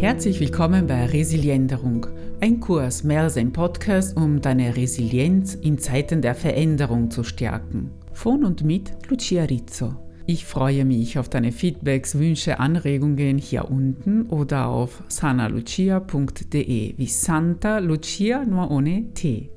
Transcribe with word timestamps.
Herzlich 0.00 0.38
willkommen 0.38 0.86
bei 0.86 1.06
Resilienderung, 1.06 2.06
ein 2.40 2.60
Kurs 2.60 3.02
mehr 3.02 3.22
als 3.22 3.36
ein 3.36 3.52
Podcast, 3.52 4.16
um 4.16 4.40
deine 4.40 4.76
Resilienz 4.76 5.56
in 5.56 5.76
Zeiten 5.76 6.22
der 6.22 6.36
Veränderung 6.36 7.10
zu 7.10 7.24
stärken. 7.24 7.90
Von 8.12 8.44
und 8.44 8.62
mit 8.62 8.92
Lucia 9.08 9.42
Rizzo. 9.42 9.96
Ich 10.24 10.44
freue 10.44 10.84
mich 10.84 11.18
auf 11.18 11.28
deine 11.28 11.50
Feedbacks, 11.50 12.16
Wünsche, 12.16 12.60
Anregungen 12.60 13.38
hier 13.38 13.68
unten 13.68 14.26
oder 14.26 14.68
auf 14.68 15.02
sanalucia.de 15.08 16.94
wie 16.96 17.06
Santa 17.06 17.78
Lucia 17.78 18.44
nur 18.44 18.70
ohne 18.70 19.12
T. 19.14 19.50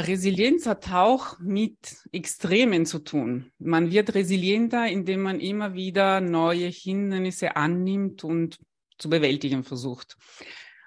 Resilienz 0.00 0.66
hat 0.66 0.90
auch 0.90 1.38
mit 1.38 1.76
Extremen 2.12 2.84
zu 2.84 2.98
tun. 2.98 3.52
Man 3.58 3.90
wird 3.90 4.14
resilienter, 4.14 4.86
indem 4.88 5.22
man 5.22 5.40
immer 5.40 5.74
wieder 5.74 6.20
neue 6.20 6.66
Hindernisse 6.66 7.56
annimmt 7.56 8.24
und 8.24 8.58
zu 8.98 9.08
bewältigen 9.08 9.64
versucht. 9.64 10.16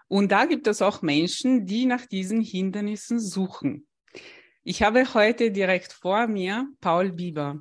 Und 0.08 0.32
da 0.32 0.46
gibt 0.46 0.68
es 0.68 0.82
auch 0.82 1.02
Menschen, 1.02 1.66
die 1.66 1.86
nach 1.86 2.06
diesen 2.06 2.42
Hindernissen 2.42 3.20
suchen. 3.20 3.88
Ich 4.64 4.84
habe 4.84 5.14
heute 5.14 5.52
direkt 5.52 5.94
vor 5.94 6.28
mir 6.28 6.68
Paul 6.82 7.12
Bieber. 7.12 7.60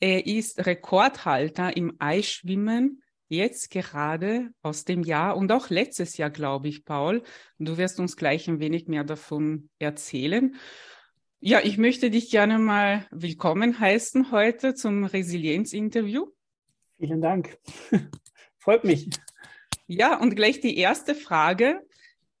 Er 0.00 0.26
ist 0.26 0.64
Rekordhalter 0.64 1.76
im 1.76 1.96
Eisschwimmen 1.98 3.02
jetzt 3.28 3.70
gerade 3.70 4.50
aus 4.62 4.84
dem 4.84 5.02
Jahr 5.02 5.36
und 5.36 5.52
auch 5.52 5.70
letztes 5.70 6.16
Jahr, 6.16 6.30
glaube 6.30 6.68
ich, 6.68 6.84
Paul. 6.84 7.22
Du 7.58 7.76
wirst 7.76 8.00
uns 8.00 8.16
gleich 8.16 8.48
ein 8.48 8.60
wenig 8.60 8.88
mehr 8.88 9.04
davon 9.04 9.68
erzählen. 9.78 10.56
Ja, 11.40 11.60
ich 11.62 11.78
möchte 11.78 12.10
dich 12.10 12.30
gerne 12.30 12.58
mal 12.58 13.06
willkommen 13.10 13.78
heißen 13.78 14.32
heute 14.32 14.74
zum 14.74 15.04
Resilienz-Interview. 15.04 16.26
Vielen 16.98 17.20
Dank. 17.20 17.58
Freut 18.58 18.84
mich. 18.84 19.08
Ja, 19.86 20.18
und 20.18 20.34
gleich 20.34 20.60
die 20.60 20.76
erste 20.76 21.14
Frage. 21.14 21.80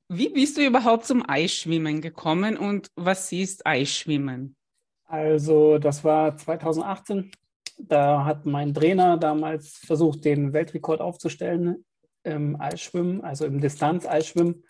Wie 0.08 0.30
bist 0.30 0.56
du 0.56 0.66
überhaupt 0.66 1.04
zum 1.04 1.22
Eisschwimmen 1.28 2.00
gekommen 2.00 2.56
und 2.56 2.90
was 2.96 3.30
ist 3.30 3.66
Eisschwimmen? 3.66 4.56
Also, 5.04 5.78
das 5.78 6.02
war 6.02 6.36
2018 6.36 7.30
da 7.78 8.24
hat 8.24 8.46
mein 8.46 8.74
Trainer 8.74 9.16
damals 9.16 9.78
versucht, 9.78 10.24
den 10.24 10.52
Weltrekord 10.52 11.00
aufzustellen 11.00 11.84
im 12.24 12.60
Eisschwimmen, 12.60 13.22
also 13.22 13.46
im 13.46 13.60
Distanz-Eisschwimmen. 13.60 14.64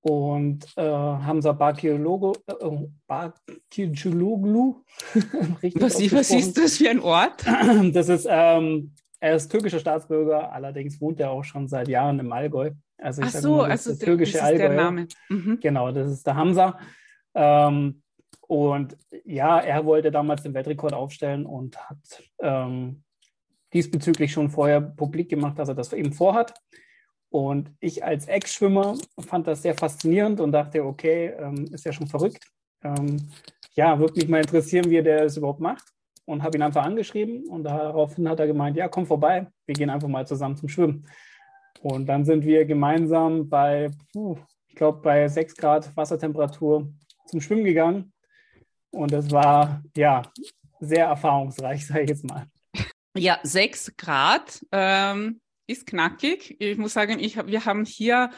Und 0.00 0.66
äh, 0.76 0.82
Hamza 0.82 1.52
Bakiroglu, 1.52 2.32
äh, 2.48 2.52
was, 5.80 6.12
was 6.12 6.30
ist 6.30 6.58
das 6.58 6.76
für 6.78 6.90
ein 6.90 6.98
Ort? 6.98 7.44
Das 7.92 8.08
ist, 8.08 8.26
ähm, 8.28 8.94
er 9.20 9.36
ist 9.36 9.48
türkischer 9.48 9.78
Staatsbürger, 9.78 10.52
allerdings 10.52 11.00
wohnt 11.00 11.20
er 11.20 11.30
auch 11.30 11.44
schon 11.44 11.68
seit 11.68 11.86
Jahren 11.86 12.18
im 12.18 12.32
Allgäu. 12.32 12.72
Also 12.98 13.22
ich 13.22 13.28
Ach 13.28 13.40
so, 13.40 13.56
mal, 13.58 13.70
also 13.70 13.94
der, 13.94 14.04
türkische 14.04 14.32
das 14.32 14.40
ist 14.40 14.46
Allgäu. 14.46 14.68
der 14.68 14.76
Name. 14.76 15.06
Mhm. 15.28 15.58
Genau, 15.60 15.92
das 15.92 16.10
ist 16.10 16.26
der 16.26 16.34
Hamza. 16.34 16.78
Ähm, 17.34 18.01
und 18.52 18.98
ja, 19.24 19.60
er 19.60 19.86
wollte 19.86 20.10
damals 20.10 20.42
den 20.42 20.52
Weltrekord 20.52 20.92
aufstellen 20.92 21.46
und 21.46 21.78
hat 21.88 22.22
ähm, 22.38 23.02
diesbezüglich 23.72 24.30
schon 24.30 24.50
vorher 24.50 24.78
publik 24.78 25.30
gemacht, 25.30 25.58
dass 25.58 25.70
er 25.70 25.74
das 25.74 25.94
eben 25.94 26.12
vorhat. 26.12 26.52
Und 27.30 27.74
ich 27.80 28.04
als 28.04 28.28
Ex-Schwimmer 28.28 28.98
fand 29.20 29.46
das 29.46 29.62
sehr 29.62 29.72
faszinierend 29.72 30.38
und 30.38 30.52
dachte, 30.52 30.84
okay, 30.84 31.28
ähm, 31.28 31.64
ist 31.72 31.86
ja 31.86 31.94
schon 31.94 32.08
verrückt. 32.08 32.44
Ähm, 32.84 33.26
ja, 33.72 33.98
würde 33.98 34.20
mich 34.20 34.28
mal 34.28 34.42
interessieren, 34.42 34.90
wie 34.90 34.96
er 34.96 35.22
das 35.22 35.38
überhaupt 35.38 35.60
macht. 35.60 35.84
Und 36.26 36.42
habe 36.42 36.58
ihn 36.58 36.62
einfach 36.62 36.84
angeschrieben 36.84 37.48
und 37.48 37.64
daraufhin 37.64 38.28
hat 38.28 38.38
er 38.38 38.46
gemeint, 38.46 38.76
ja, 38.76 38.86
komm 38.86 39.06
vorbei, 39.06 39.46
wir 39.64 39.74
gehen 39.74 39.88
einfach 39.88 40.08
mal 40.08 40.26
zusammen 40.26 40.58
zum 40.58 40.68
Schwimmen. 40.68 41.08
Und 41.80 42.04
dann 42.04 42.26
sind 42.26 42.44
wir 42.44 42.66
gemeinsam 42.66 43.48
bei, 43.48 43.90
puh, 44.12 44.36
ich 44.68 44.74
glaube, 44.74 45.00
bei 45.00 45.26
6 45.26 45.56
Grad 45.56 45.96
Wassertemperatur 45.96 46.92
zum 47.24 47.40
Schwimmen 47.40 47.64
gegangen 47.64 48.12
und 48.92 49.12
das 49.12 49.30
war 49.30 49.82
ja 49.96 50.22
sehr 50.80 51.06
erfahrungsreich, 51.06 51.86
sage 51.86 52.02
ich 52.02 52.10
jetzt 52.10 52.24
mal. 52.24 52.46
Ja, 53.16 53.40
sechs 53.42 53.92
Grad 53.96 54.64
ähm, 54.72 55.40
ist 55.66 55.86
knackig. 55.86 56.56
Ich 56.60 56.78
muss 56.78 56.94
sagen, 56.94 57.18
ich, 57.18 57.36
wir 57.36 57.64
haben 57.64 57.84
hier 57.84 58.30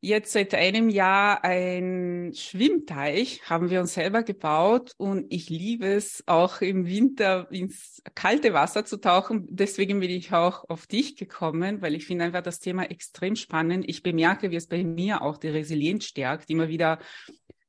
jetzt 0.00 0.32
seit 0.32 0.54
einem 0.54 0.88
Jahr 0.88 1.44
ein 1.44 2.32
Schwimmteich, 2.34 3.48
haben 3.48 3.70
wir 3.70 3.80
uns 3.80 3.94
selber 3.94 4.24
gebaut 4.24 4.92
und 4.96 5.32
ich 5.32 5.48
liebe 5.48 5.86
es 5.86 6.24
auch 6.26 6.60
im 6.60 6.86
Winter 6.86 7.46
ins 7.52 8.02
kalte 8.16 8.52
Wasser 8.52 8.84
zu 8.84 8.96
tauchen. 8.96 9.46
Deswegen 9.48 10.00
bin 10.00 10.10
ich 10.10 10.32
auch 10.32 10.68
auf 10.68 10.88
dich 10.88 11.16
gekommen, 11.16 11.82
weil 11.82 11.94
ich 11.94 12.06
finde 12.06 12.24
einfach 12.24 12.42
das 12.42 12.58
Thema 12.58 12.90
extrem 12.90 13.36
spannend. 13.36 13.84
Ich 13.86 14.02
bemerke, 14.02 14.50
wie 14.50 14.56
es 14.56 14.66
bei 14.66 14.82
mir 14.82 15.22
auch 15.22 15.36
die 15.36 15.48
Resilienz 15.48 16.06
stärkt, 16.06 16.50
immer 16.50 16.68
wieder 16.68 16.98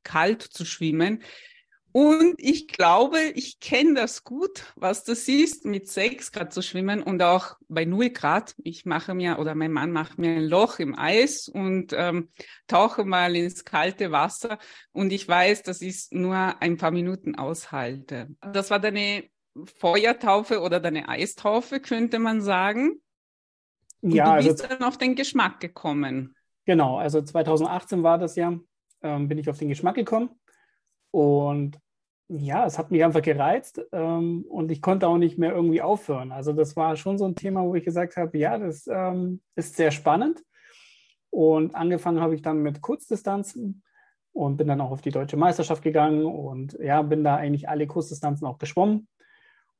kalt 0.02 0.42
zu 0.42 0.66
schwimmen. 0.66 1.22
Und 1.94 2.34
ich 2.40 2.68
glaube, 2.68 3.20
ich 3.36 3.60
kenne 3.60 3.94
das 3.94 4.24
gut, 4.24 4.74
was 4.76 5.04
das 5.04 5.28
ist, 5.28 5.64
mit 5.64 5.88
sechs 5.88 6.32
Grad 6.32 6.52
zu 6.52 6.64
schwimmen 6.64 7.04
und 7.04 7.22
auch 7.22 7.56
bei 7.70 7.86
null 7.86 8.10
Grad. 8.10 8.56
Ich 8.64 8.84
mache 8.86 9.14
mir 9.14 9.38
oder 9.38 9.54
mein 9.54 9.72
Mann 9.72 9.92
macht 9.92 10.18
mir 10.18 10.38
ein 10.38 10.44
Loch 10.46 10.80
im 10.80 10.98
Eis 10.98 11.48
und 11.48 11.94
ähm, 11.96 12.30
tauche 12.66 13.06
mal 13.06 13.36
ins 13.36 13.64
kalte 13.64 14.12
Wasser 14.12 14.58
und 14.92 15.14
ich 15.14 15.28
weiß, 15.28 15.62
dass 15.62 15.82
ich 15.82 16.08
nur 16.10 16.36
ein 16.36 16.78
paar 16.78 16.90
Minuten 16.90 17.36
aushalte. 17.36 18.36
Das 18.42 18.72
war 18.72 18.80
deine 18.80 19.26
Feuertaufe 19.78 20.62
oder 20.62 20.80
deine 20.80 21.08
Eistaufe, 21.08 21.80
könnte 21.80 22.18
man 22.18 22.42
sagen. 22.42 23.04
Und 24.02 24.16
ja, 24.16 24.38
du 24.38 24.48
bist 24.48 24.64
also, 24.64 24.68
dann 24.68 24.88
auf 24.88 24.98
den 24.98 25.14
Geschmack 25.14 25.60
gekommen. 25.60 26.36
Genau, 26.66 26.98
also 26.98 27.22
2018 27.22 28.02
war 28.02 28.18
das 28.18 28.36
ja, 28.36 28.58
ähm, 29.04 29.28
bin 29.28 29.38
ich 29.38 29.48
auf 29.48 29.60
den 29.60 29.70
Geschmack 29.70 29.94
gekommen. 29.94 30.32
Und 31.14 31.78
ja, 32.28 32.66
es 32.66 32.80
hat 32.80 32.90
mich 32.90 33.04
einfach 33.04 33.22
gereizt 33.22 33.80
ähm, 33.92 34.46
und 34.50 34.72
ich 34.72 34.82
konnte 34.82 35.08
auch 35.08 35.18
nicht 35.20 35.38
mehr 35.38 35.54
irgendwie 35.54 35.82
aufhören. 35.82 36.32
Also 36.32 36.54
das 36.54 36.76
war 36.76 36.96
schon 36.96 37.20
so 37.20 37.26
ein 37.26 37.36
Thema, 37.36 37.64
wo 37.64 37.76
ich 37.76 37.84
gesagt 37.84 38.18
habe, 38.18 38.36
ja, 38.38 38.58
das 38.58 38.88
ähm, 38.88 39.42
ist 39.56 39.76
sehr 39.76 39.92
spannend. 39.92 40.44
Und 41.30 41.76
angefangen 41.76 42.20
habe 42.20 42.34
ich 42.34 42.42
dann 42.42 42.64
mit 42.64 42.82
Kurzdistanzen 42.82 43.84
und 44.32 44.58
bin 44.58 44.68
dann 44.68 44.82
auch 44.82 44.90
auf 44.90 45.02
die 45.02 45.12
deutsche 45.12 45.38
Meisterschaft 45.38 45.84
gegangen 45.84 46.26
und 46.26 46.78
ja, 46.82 47.04
bin 47.04 47.24
da 47.24 47.36
eigentlich 47.36 47.70
alle 47.70 47.86
Kurzdistanzen 47.86 48.48
auch 48.48 48.58
geschwommen. 48.58 49.08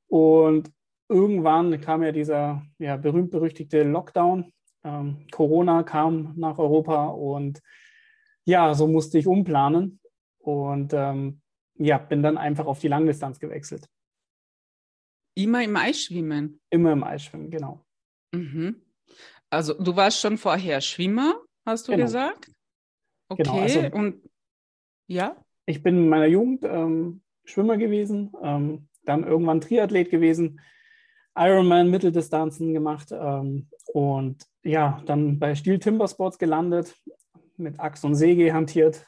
Und 0.08 0.72
irgendwann 1.10 1.82
kam 1.82 2.04
ja 2.04 2.12
dieser 2.12 2.62
ja, 2.78 2.98
berühmt-berüchtigte 2.98 3.84
Lockdown. 3.84 4.54
Ähm, 4.84 5.26
Corona 5.32 5.82
kam 5.82 6.34
nach 6.36 6.60
Europa 6.60 7.08
und 7.08 7.60
ja, 8.46 8.76
so 8.76 8.88
musste 8.88 9.18
ich 9.18 9.26
umplanen. 9.26 10.00
Und 10.44 10.94
ähm, 10.94 11.42
ja, 11.76 11.98
bin 11.98 12.22
dann 12.22 12.38
einfach 12.38 12.66
auf 12.66 12.80
die 12.80 12.90
Langdistanz 12.90 13.40
gewechselt. 13.40 13.88
Immer 15.36 15.64
im 15.64 15.76
Eisschwimmen? 15.76 16.60
Immer 16.70 16.92
im 16.92 17.04
Eisschwimmen, 17.04 17.50
genau. 17.50 17.84
Mhm. 18.34 18.82
Also 19.50 19.74
du 19.74 19.96
warst 19.96 20.20
schon 20.20 20.38
vorher 20.38 20.82
Schwimmer, 20.82 21.42
hast 21.66 21.88
du 21.88 21.94
genau. 21.94 22.06
gesagt? 22.06 22.52
Okay, 23.30 23.44
genau, 23.44 23.60
also, 23.60 23.80
und 23.94 24.30
ja? 25.08 25.38
Ich 25.66 25.82
bin 25.82 25.98
in 25.98 26.10
meiner 26.10 26.28
Jugend 26.28 26.64
ähm, 26.66 27.22
Schwimmer 27.46 27.78
gewesen, 27.78 28.32
ähm, 28.42 28.88
dann 29.06 29.24
irgendwann 29.24 29.62
Triathlet 29.62 30.10
gewesen, 30.10 30.60
Ironman 31.36 31.90
Mitteldistanzen 31.90 32.74
gemacht 32.74 33.10
ähm, 33.12 33.70
und 33.94 34.46
ja, 34.64 35.02
dann 35.06 35.40
bei 35.40 35.56
Steel 35.56 35.80
Timber 35.80 36.08
Sports 36.08 36.38
gelandet, 36.38 36.96
mit 37.58 37.80
Axt 37.80 38.06
und 38.06 38.16
Säge 38.16 38.54
hantiert, 38.54 39.08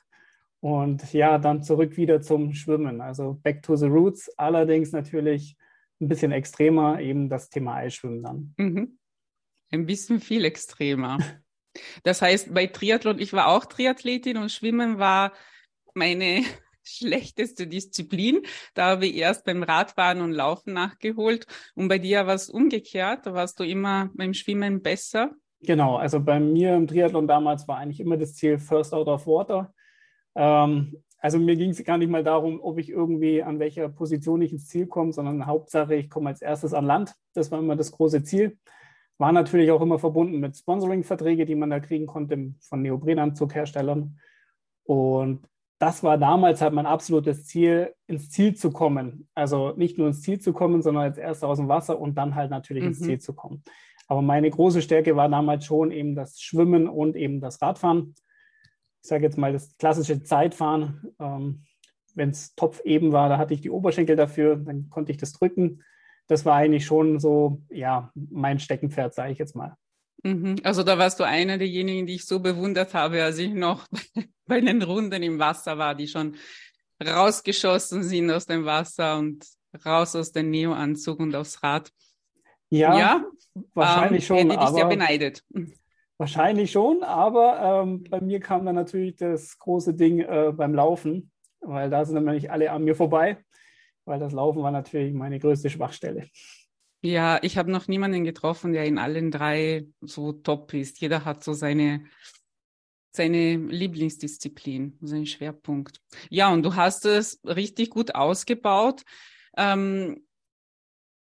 und 0.66 1.14
ja, 1.14 1.38
dann 1.38 1.62
zurück 1.62 1.96
wieder 1.96 2.22
zum 2.22 2.56
Schwimmen. 2.56 3.00
Also 3.00 3.40
back 3.44 3.62
to 3.62 3.76
the 3.76 3.86
roots. 3.86 4.32
Allerdings 4.36 4.94
natürlich 4.94 5.56
ein 6.02 6.08
bisschen 6.08 6.32
extremer, 6.32 7.00
eben 7.00 7.30
das 7.30 7.52
Thema 7.52 7.76
Eisschwimmen 7.76 8.24
dann. 8.24 8.56
Mhm. 8.58 8.98
Ein 9.72 9.86
bisschen 9.86 10.20
viel 10.20 10.44
extremer. 10.44 11.20
Das 12.04 12.22
heißt, 12.22 12.54
bei 12.54 12.68
Triathlon, 12.68 13.20
ich 13.20 13.34
war 13.34 13.50
auch 13.50 13.66
Triathletin 13.66 14.38
und 14.38 14.50
Schwimmen 14.50 14.98
war 14.98 15.34
meine 15.94 16.42
schlechteste 16.84 17.68
Disziplin. 17.68 18.42
Da 18.76 18.92
habe 18.92 19.08
ich 19.08 19.18
erst 19.18 19.44
beim 19.44 19.62
Radfahren 19.62 20.22
und 20.22 20.32
Laufen 20.32 20.72
nachgeholt. 20.72 21.48
Und 21.76 21.90
bei 21.90 22.00
dir 22.00 22.28
war 22.28 22.34
es 22.36 22.50
umgekehrt. 22.50 23.26
Da 23.26 23.34
warst 23.34 23.60
du 23.60 23.66
immer 23.66 24.10
beim 24.14 24.34
Schwimmen 24.34 24.82
besser. 24.82 25.32
Genau, 25.60 25.98
also 25.98 26.22
bei 26.22 26.40
mir 26.40 26.76
im 26.76 26.88
Triathlon 26.88 27.28
damals 27.28 27.68
war 27.68 27.78
eigentlich 27.78 28.00
immer 28.00 28.16
das 28.16 28.36
Ziel 28.36 28.58
First 28.58 28.94
Out 28.94 29.10
of 29.10 29.28
Water. 29.28 29.74
Ähm, 30.36 30.98
also 31.20 31.40
mir 31.40 31.56
ging 31.56 31.72
es 31.72 31.84
gar 31.84 31.98
nicht 31.98 32.10
mal 32.12 32.24
darum, 32.24 32.60
ob 32.62 32.78
ich 32.78 32.90
irgendwie 32.90 33.42
an 33.42 33.60
welcher 33.60 33.90
Position 33.90 34.42
ich 34.42 34.52
ins 34.52 34.68
Ziel 34.68 34.86
komme, 34.86 35.12
sondern 35.12 35.48
Hauptsache, 35.48 35.96
ich 35.96 36.10
komme 36.10 36.30
als 36.30 36.42
erstes 36.42 36.74
an 36.74 36.86
Land. 36.86 37.16
Das 37.34 37.52
war 37.52 37.60
immer 37.60 37.76
das 37.76 37.92
große 37.92 38.24
Ziel. 38.24 38.58
War 39.18 39.32
natürlich 39.32 39.72
auch 39.72 39.82
immer 39.82 39.98
verbunden 39.98 40.40
mit 40.40 40.56
Sponsoring-Verträge, 40.56 41.46
die 41.46 41.56
man 41.56 41.70
da 41.70 41.80
kriegen 41.80 42.06
konnte 42.06 42.54
von 42.60 42.82
Neoprenanzugherstellern. 42.82 44.20
Und 44.84 45.48
das 45.80 46.04
war 46.04 46.18
damals 46.18 46.62
halt 46.62 46.74
mein 46.74 46.86
absolutes 46.86 47.48
Ziel, 47.48 47.94
ins 48.08 48.30
Ziel 48.30 48.56
zu 48.56 48.72
kommen. 48.72 49.28
Also 49.34 49.74
nicht 49.76 49.98
nur 49.98 50.08
ins 50.08 50.22
Ziel 50.22 50.40
zu 50.40 50.54
kommen, 50.54 50.82
sondern 50.82 51.04
als 51.04 51.18
erster 51.18 51.48
aus 51.48 51.58
dem 51.58 51.68
Wasser 51.68 52.00
und 52.00 52.16
dann 52.16 52.36
halt 52.36 52.52
natürlich 52.52 52.84
mhm. 52.84 52.90
ins 52.90 53.02
Ziel 53.02 53.20
zu 53.20 53.34
kommen. 53.34 53.64
Aber 54.08 54.22
meine 54.22 54.50
große 54.50 54.82
Stärke 54.82 55.16
war 55.16 55.30
damals 55.30 55.66
schon 55.66 55.92
eben 55.92 56.16
das 56.16 56.40
Schwimmen 56.40 56.88
und 56.88 57.16
eben 57.16 57.42
das 57.42 57.62
Radfahren. 57.62 58.16
Ich 59.06 59.10
sage 59.10 59.24
jetzt 59.24 59.38
mal 59.38 59.54
das 59.54 59.78
klassische 59.78 60.24
Zeitfahren. 60.24 61.14
Ähm, 61.20 61.64
Wenn 62.16 62.32
es 62.32 62.56
Topf 62.56 62.82
eben 62.86 63.12
war, 63.12 63.30
da 63.30 63.38
hatte 63.38 63.54
ich 63.54 63.62
die 63.62 63.70
Oberschenkel 63.70 64.16
dafür, 64.16 64.56
dann 64.56 64.90
konnte 64.90 65.12
ich 65.12 65.20
das 65.20 65.32
drücken. 65.32 65.84
Das 66.26 66.44
war 66.44 66.56
eigentlich 66.56 66.88
schon 66.88 67.20
so, 67.20 67.62
ja, 67.70 68.12
mein 68.16 68.58
Steckenpferd, 68.58 69.14
sage 69.14 69.32
ich 69.32 69.38
jetzt 69.38 69.56
mal. 69.56 69.78
Mhm. 70.24 70.56
Also 70.64 70.82
da 70.82 70.98
warst 70.98 71.20
du 71.20 71.24
einer 71.24 71.60
derjenigen, 71.60 72.08
die 72.08 72.16
ich 72.16 72.26
so 72.26 72.40
bewundert 72.40 72.96
habe, 72.96 73.24
als 73.24 73.38
ich 73.38 73.54
noch 73.54 73.86
bei 74.48 74.60
den 74.60 74.82
Runden 74.82 75.22
im 75.22 75.38
Wasser 75.38 75.78
war, 75.78 75.94
die 75.94 76.08
schon 76.08 76.36
rausgeschossen 77.06 78.02
sind 78.02 78.32
aus 78.32 78.48
dem 78.48 78.66
Wasser 78.66 79.20
und 79.20 79.46
raus 79.86 80.16
aus 80.16 80.32
dem 80.32 80.50
Neo-Anzug 80.50 81.20
und 81.20 81.36
aufs 81.36 81.62
Rad. 81.62 81.92
Ja, 82.72 82.98
ja 82.98 83.26
wahrscheinlich 83.76 84.24
ähm, 84.24 84.40
schon. 84.40 84.50
Hätte 84.50 84.64
ich 84.64 84.70
sehr 84.70 84.88
beneidet. 84.88 85.44
Wahrscheinlich 86.18 86.72
schon, 86.72 87.04
aber 87.04 87.84
ähm, 87.84 88.06
bei 88.10 88.22
mir 88.22 88.40
kam 88.40 88.66
dann 88.66 88.76
natürlich 88.76 89.18
das 89.18 89.60
große 89.60 89.94
Ding 89.94 90.20
äh, 90.20 90.54
beim 90.56 90.74
Laufen, 90.74 91.32
weil 91.60 91.90
da 91.90 92.06
sind 92.06 92.16
nämlich 92.16 92.50
alle 92.50 92.72
an 92.72 92.86
mir 92.86 92.96
vorbei, 92.96 93.38
weil 94.06 94.20
das 94.20 94.32
Laufen 94.32 94.64
war 94.64 94.72
natürlich 94.72 95.14
meine 95.14 95.40
größte 95.40 95.70
Schwachstelle. 95.70 96.30
Ja, 97.02 97.38
ich 97.44 97.58
habe 97.58 97.70
noch 97.70 97.88
niemanden 97.88 98.24
getroffen, 98.24 98.72
der 98.72 98.86
in 98.86 98.98
allen 98.98 99.30
drei 99.30 99.86
so 100.02 100.32
top 100.32 100.74
ist. 100.74 101.02
Jeder 101.02 101.26
hat 101.26 101.44
so 101.44 101.54
seine, 101.54 102.06
seine 103.12 103.58
Lieblingsdisziplin, 103.58 104.98
seinen 105.02 105.26
Schwerpunkt. 105.26 106.02
Ja, 106.30 106.52
und 106.52 106.64
du 106.64 106.76
hast 106.76 107.06
es 107.06 107.42
richtig 107.46 107.90
gut 107.90 108.16
ausgebaut. 108.16 109.04
Ähm, 109.58 110.26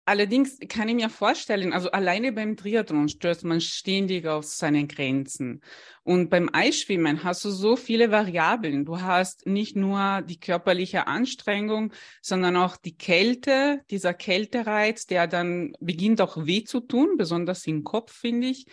Allerdings 0.05 0.57
kann 0.67 0.89
ich 0.89 0.95
mir 0.95 1.09
vorstellen, 1.09 1.71
also 1.71 1.89
alleine 1.91 2.33
beim 2.33 2.57
Triathlon 2.57 3.07
stößt 3.07 3.45
man 3.45 3.61
ständig 3.61 4.27
auf 4.27 4.43
seine 4.43 4.85
Grenzen. 4.85 5.61
Und 6.03 6.29
beim 6.29 6.49
Eisschwimmen 6.51 7.23
hast 7.23 7.45
du 7.45 7.49
so 7.49 7.77
viele 7.77 8.11
Variablen. 8.11 8.83
Du 8.83 8.99
hast 8.99 9.45
nicht 9.45 9.77
nur 9.77 10.21
die 10.21 10.41
körperliche 10.41 11.07
Anstrengung, 11.07 11.93
sondern 12.21 12.57
auch 12.57 12.75
die 12.75 12.97
Kälte, 12.97 13.81
dieser 13.89 14.13
Kältereiz, 14.13 15.05
der 15.05 15.27
dann 15.27 15.71
beginnt 15.79 16.19
auch 16.19 16.45
weh 16.45 16.65
zu 16.65 16.81
tun, 16.81 17.15
besonders 17.17 17.65
im 17.65 17.85
Kopf, 17.85 18.11
finde 18.11 18.47
ich. 18.47 18.65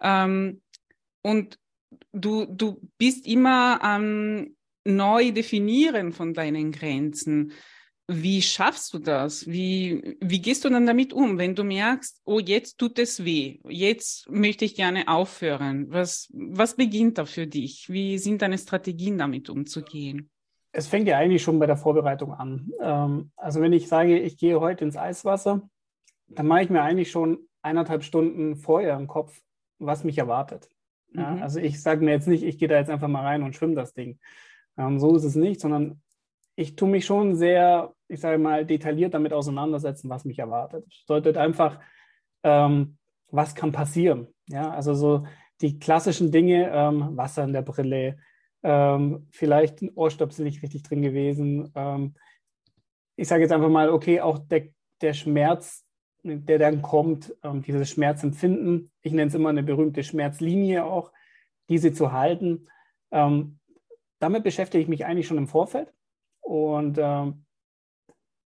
Ähm, 0.00 0.62
und 1.22 1.60
du, 2.10 2.44
du 2.46 2.80
bist 2.98 3.26
immer 3.28 3.84
am 3.84 4.56
neu 4.84 5.30
definieren 5.30 6.12
von 6.12 6.34
deinen 6.34 6.72
Grenzen. 6.72 7.52
Wie 8.14 8.42
schaffst 8.42 8.92
du 8.94 8.98
das? 8.98 9.46
Wie, 9.46 10.16
wie 10.20 10.40
gehst 10.40 10.64
du 10.64 10.68
dann 10.68 10.86
damit 10.86 11.12
um, 11.12 11.38
wenn 11.38 11.54
du 11.54 11.64
merkst, 11.64 12.20
oh, 12.24 12.38
jetzt 12.38 12.78
tut 12.78 12.98
es 12.98 13.24
weh, 13.24 13.60
jetzt 13.68 14.28
möchte 14.30 14.64
ich 14.64 14.74
gerne 14.74 15.08
aufhören? 15.08 15.86
Was, 15.90 16.28
was 16.32 16.76
beginnt 16.76 17.18
da 17.18 17.24
für 17.24 17.46
dich? 17.46 17.88
Wie 17.88 18.18
sind 18.18 18.42
deine 18.42 18.58
Strategien 18.58 19.18
damit 19.18 19.48
umzugehen? 19.48 20.30
Es 20.72 20.86
fängt 20.86 21.06
ja 21.06 21.18
eigentlich 21.18 21.42
schon 21.42 21.58
bei 21.58 21.66
der 21.66 21.76
Vorbereitung 21.76 22.32
an. 22.32 22.70
Ähm, 22.80 23.30
also 23.36 23.60
wenn 23.60 23.72
ich 23.72 23.88
sage, 23.88 24.18
ich 24.18 24.36
gehe 24.38 24.60
heute 24.60 24.84
ins 24.84 24.96
Eiswasser, 24.96 25.68
dann 26.28 26.46
mache 26.46 26.62
ich 26.62 26.70
mir 26.70 26.82
eigentlich 26.82 27.10
schon 27.10 27.46
eineinhalb 27.62 28.04
Stunden 28.04 28.56
vorher 28.56 28.96
im 28.96 29.06
Kopf, 29.06 29.40
was 29.78 30.04
mich 30.04 30.18
erwartet. 30.18 30.68
Ja, 31.14 31.32
mhm. 31.32 31.42
Also 31.42 31.60
ich 31.60 31.80
sage 31.82 32.04
mir 32.04 32.12
jetzt 32.12 32.28
nicht, 32.28 32.42
ich 32.42 32.58
gehe 32.58 32.68
da 32.68 32.76
jetzt 32.76 32.90
einfach 32.90 33.08
mal 33.08 33.24
rein 33.24 33.42
und 33.42 33.54
schwimme 33.54 33.74
das 33.74 33.92
Ding. 33.92 34.18
Ähm, 34.78 34.98
so 34.98 35.14
ist 35.16 35.24
es 35.24 35.34
nicht, 35.34 35.60
sondern 35.60 36.00
ich 36.56 36.76
tue 36.76 36.88
mich 36.88 37.04
schon 37.04 37.34
sehr, 37.34 37.94
ich 38.12 38.20
sage 38.20 38.38
mal, 38.38 38.66
detailliert 38.66 39.14
damit 39.14 39.32
auseinandersetzen, 39.32 40.10
was 40.10 40.24
mich 40.24 40.38
erwartet. 40.38 40.84
Das 40.86 41.00
bedeutet 41.06 41.36
einfach, 41.38 41.80
ähm, 42.42 42.98
was 43.30 43.54
kann 43.54 43.72
passieren. 43.72 44.28
Ja, 44.46 44.70
also 44.70 44.94
so 44.94 45.26
die 45.62 45.78
klassischen 45.78 46.30
Dinge, 46.30 46.70
ähm, 46.70 47.16
Wasser 47.16 47.44
in 47.44 47.54
der 47.54 47.62
Brille, 47.62 48.18
ähm, 48.62 49.28
vielleicht 49.30 49.80
ein 49.80 49.90
Ohrstöpsel 49.94 50.44
nicht 50.44 50.62
richtig 50.62 50.82
drin 50.82 51.00
gewesen. 51.00 51.72
Ähm, 51.74 52.14
ich 53.16 53.28
sage 53.28 53.42
jetzt 53.42 53.52
einfach 53.52 53.70
mal, 53.70 53.88
okay, 53.88 54.20
auch 54.20 54.38
der, 54.38 54.68
der 55.00 55.14
Schmerz, 55.14 55.86
der 56.22 56.58
dann 56.58 56.82
kommt, 56.82 57.34
ähm, 57.42 57.62
dieses 57.62 57.90
Schmerzempfinden, 57.90 58.90
ich 59.00 59.12
nenne 59.12 59.28
es 59.28 59.34
immer 59.34 59.48
eine 59.48 59.62
berühmte 59.62 60.04
Schmerzlinie 60.04 60.84
auch, 60.84 61.12
diese 61.68 61.92
zu 61.92 62.12
halten. 62.12 62.68
Ähm, 63.10 63.58
damit 64.18 64.44
beschäftige 64.44 64.82
ich 64.82 64.88
mich 64.88 65.06
eigentlich 65.06 65.26
schon 65.26 65.38
im 65.38 65.48
Vorfeld. 65.48 65.92
Und 66.40 66.98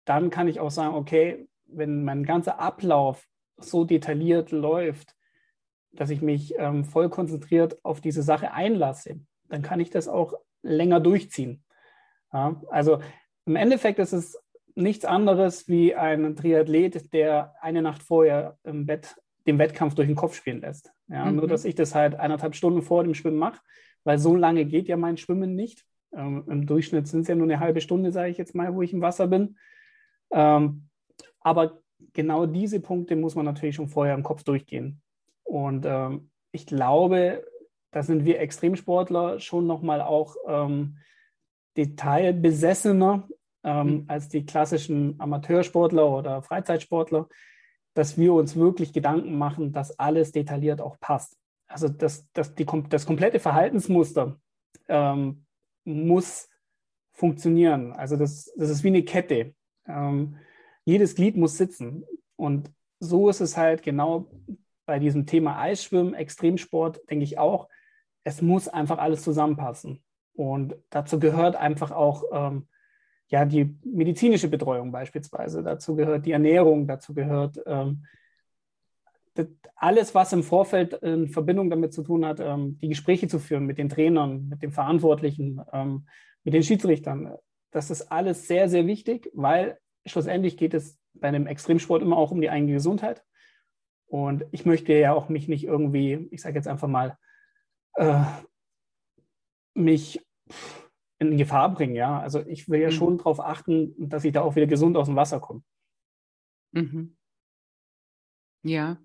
dann 0.09 0.31
kann 0.31 0.47
ich 0.47 0.59
auch 0.59 0.71
sagen, 0.71 0.95
okay, 0.95 1.47
wenn 1.67 2.03
mein 2.03 2.23
ganzer 2.23 2.59
Ablauf 2.59 3.27
so 3.57 3.85
detailliert 3.85 4.51
läuft, 4.51 5.15
dass 5.91 6.09
ich 6.09 6.21
mich 6.21 6.55
ähm, 6.57 6.83
voll 6.83 7.09
konzentriert 7.09 7.83
auf 7.85 8.01
diese 8.01 8.23
Sache 8.23 8.51
einlasse, 8.51 9.19
dann 9.49 9.61
kann 9.61 9.79
ich 9.79 9.91
das 9.91 10.07
auch 10.07 10.33
länger 10.63 10.99
durchziehen. 10.99 11.63
Ja, 12.33 12.59
also 12.69 12.99
im 13.45 13.55
Endeffekt 13.55 13.99
ist 13.99 14.13
es 14.13 14.37
nichts 14.73 15.05
anderes 15.05 15.67
wie 15.67 15.93
ein 15.93 16.35
Triathlet, 16.35 17.13
der 17.13 17.53
eine 17.61 17.83
Nacht 17.83 18.01
vorher 18.01 18.57
im 18.63 18.87
Bett 18.87 19.15
den 19.45 19.59
Wettkampf 19.59 19.93
durch 19.93 20.07
den 20.07 20.15
Kopf 20.15 20.35
spielen 20.35 20.61
lässt. 20.61 20.91
Ja, 21.07 21.25
mhm. 21.25 21.37
Nur, 21.37 21.47
dass 21.47 21.65
ich 21.65 21.75
das 21.75 21.93
halt 21.93 22.15
eineinhalb 22.15 22.55
Stunden 22.55 22.81
vor 22.81 23.03
dem 23.03 23.13
Schwimmen 23.13 23.37
mache, 23.37 23.61
weil 24.03 24.17
so 24.17 24.35
lange 24.35 24.65
geht 24.65 24.87
ja 24.87 24.97
mein 24.97 25.17
Schwimmen 25.17 25.55
nicht. 25.55 25.85
Ähm, 26.15 26.45
Im 26.47 26.65
Durchschnitt 26.65 27.07
sind 27.07 27.21
es 27.21 27.27
ja 27.27 27.35
nur 27.35 27.45
eine 27.45 27.59
halbe 27.59 27.81
Stunde, 27.81 28.11
sage 28.11 28.31
ich 28.31 28.37
jetzt 28.39 28.55
mal, 28.55 28.73
wo 28.73 28.81
ich 28.81 28.93
im 28.93 29.01
Wasser 29.01 29.27
bin. 29.27 29.55
Ähm, 30.31 30.89
aber 31.41 31.81
genau 32.13 32.45
diese 32.45 32.79
Punkte 32.79 33.15
muss 33.15 33.35
man 33.35 33.45
natürlich 33.45 33.75
schon 33.75 33.87
vorher 33.87 34.15
im 34.15 34.23
Kopf 34.23 34.43
durchgehen. 34.43 35.01
Und 35.43 35.85
ähm, 35.85 36.29
ich 36.51 36.65
glaube, 36.65 37.45
da 37.91 38.03
sind 38.03 38.25
wir 38.25 38.39
Extremsportler 38.39 39.39
schon 39.39 39.67
nochmal 39.67 40.01
auch 40.01 40.35
ähm, 40.47 40.97
detailbesessener 41.77 43.27
ähm, 43.63 43.87
mhm. 43.87 44.05
als 44.07 44.29
die 44.29 44.45
klassischen 44.45 45.19
Amateursportler 45.19 46.09
oder 46.09 46.41
Freizeitsportler, 46.41 47.27
dass 47.93 48.17
wir 48.17 48.33
uns 48.33 48.55
wirklich 48.55 48.93
Gedanken 48.93 49.37
machen, 49.37 49.73
dass 49.73 49.97
alles 49.99 50.31
detailliert 50.31 50.81
auch 50.81 50.99
passt. 50.99 51.37
Also 51.67 51.87
dass, 51.87 52.29
dass 52.33 52.55
die, 52.55 52.65
das 52.89 53.05
komplette 53.05 53.39
Verhaltensmuster 53.39 54.39
ähm, 54.87 55.45
muss 55.83 56.49
funktionieren. 57.11 57.93
Also 57.93 58.15
das, 58.15 58.51
das 58.55 58.69
ist 58.69 58.83
wie 58.83 58.89
eine 58.89 59.03
Kette. 59.03 59.53
Ähm, 59.89 60.37
jedes 60.85 61.15
Glied 61.15 61.35
muss 61.35 61.57
sitzen. 61.57 62.05
Und 62.35 62.71
so 62.99 63.29
ist 63.29 63.41
es 63.41 63.57
halt 63.57 63.83
genau 63.83 64.31
bei 64.85 64.99
diesem 64.99 65.25
Thema 65.25 65.59
Eisschwimmen, 65.59 66.13
Extremsport, 66.13 67.01
denke 67.09 67.23
ich 67.23 67.37
auch. 67.37 67.67
Es 68.23 68.41
muss 68.41 68.67
einfach 68.67 68.97
alles 68.97 69.23
zusammenpassen. 69.23 70.03
Und 70.33 70.75
dazu 70.89 71.19
gehört 71.19 71.55
einfach 71.55 71.91
auch 71.91 72.23
ähm, 72.31 72.67
ja, 73.27 73.45
die 73.45 73.75
medizinische 73.83 74.47
Betreuung 74.47 74.91
beispielsweise. 74.91 75.63
Dazu 75.63 75.95
gehört 75.95 76.25
die 76.25 76.31
Ernährung, 76.31 76.87
dazu 76.87 77.13
gehört 77.13 77.61
ähm, 77.65 78.05
alles, 79.75 80.15
was 80.15 80.33
im 80.33 80.43
Vorfeld 80.43 80.93
in 80.93 81.29
Verbindung 81.29 81.69
damit 81.69 81.93
zu 81.93 82.03
tun 82.03 82.25
hat, 82.25 82.39
ähm, 82.39 82.77
die 82.79 82.89
Gespräche 82.89 83.27
zu 83.27 83.39
führen 83.39 83.65
mit 83.65 83.77
den 83.77 83.89
Trainern, 83.89 84.49
mit 84.49 84.61
den 84.61 84.71
Verantwortlichen, 84.71 85.61
ähm, 85.71 86.07
mit 86.43 86.53
den 86.53 86.63
Schiedsrichtern, 86.63 87.37
das 87.71 87.91
ist 87.91 88.11
alles 88.11 88.47
sehr, 88.47 88.69
sehr 88.69 88.87
wichtig, 88.87 89.29
weil 89.33 89.77
schlussendlich 90.09 90.57
geht 90.57 90.73
es 90.73 90.99
bei 91.13 91.27
einem 91.27 91.47
Extremsport 91.47 92.01
immer 92.01 92.17
auch 92.17 92.31
um 92.31 92.41
die 92.41 92.49
eigene 92.49 92.73
Gesundheit. 92.73 93.23
Und 94.07 94.45
ich 94.51 94.65
möchte 94.65 94.93
ja 94.93 95.13
auch 95.13 95.29
mich 95.29 95.47
nicht 95.47 95.63
irgendwie, 95.63 96.27
ich 96.31 96.41
sage 96.41 96.55
jetzt 96.55 96.67
einfach 96.67 96.87
mal, 96.87 97.17
äh, 97.95 98.23
mich 99.75 100.25
in 101.19 101.37
Gefahr 101.37 101.73
bringen, 101.73 101.95
ja. 101.95 102.19
Also 102.19 102.45
ich 102.45 102.69
will 102.69 102.79
ja 102.79 102.87
mhm. 102.87 102.93
schon 102.93 103.17
darauf 103.17 103.39
achten, 103.39 103.93
dass 104.09 104.25
ich 104.25 104.33
da 104.33 104.41
auch 104.41 104.55
wieder 104.55 104.67
gesund 104.67 104.97
aus 104.97 105.07
dem 105.07 105.15
Wasser 105.15 105.39
komme. 105.39 105.63
Mhm. 106.71 107.17
Ja, 108.63 108.97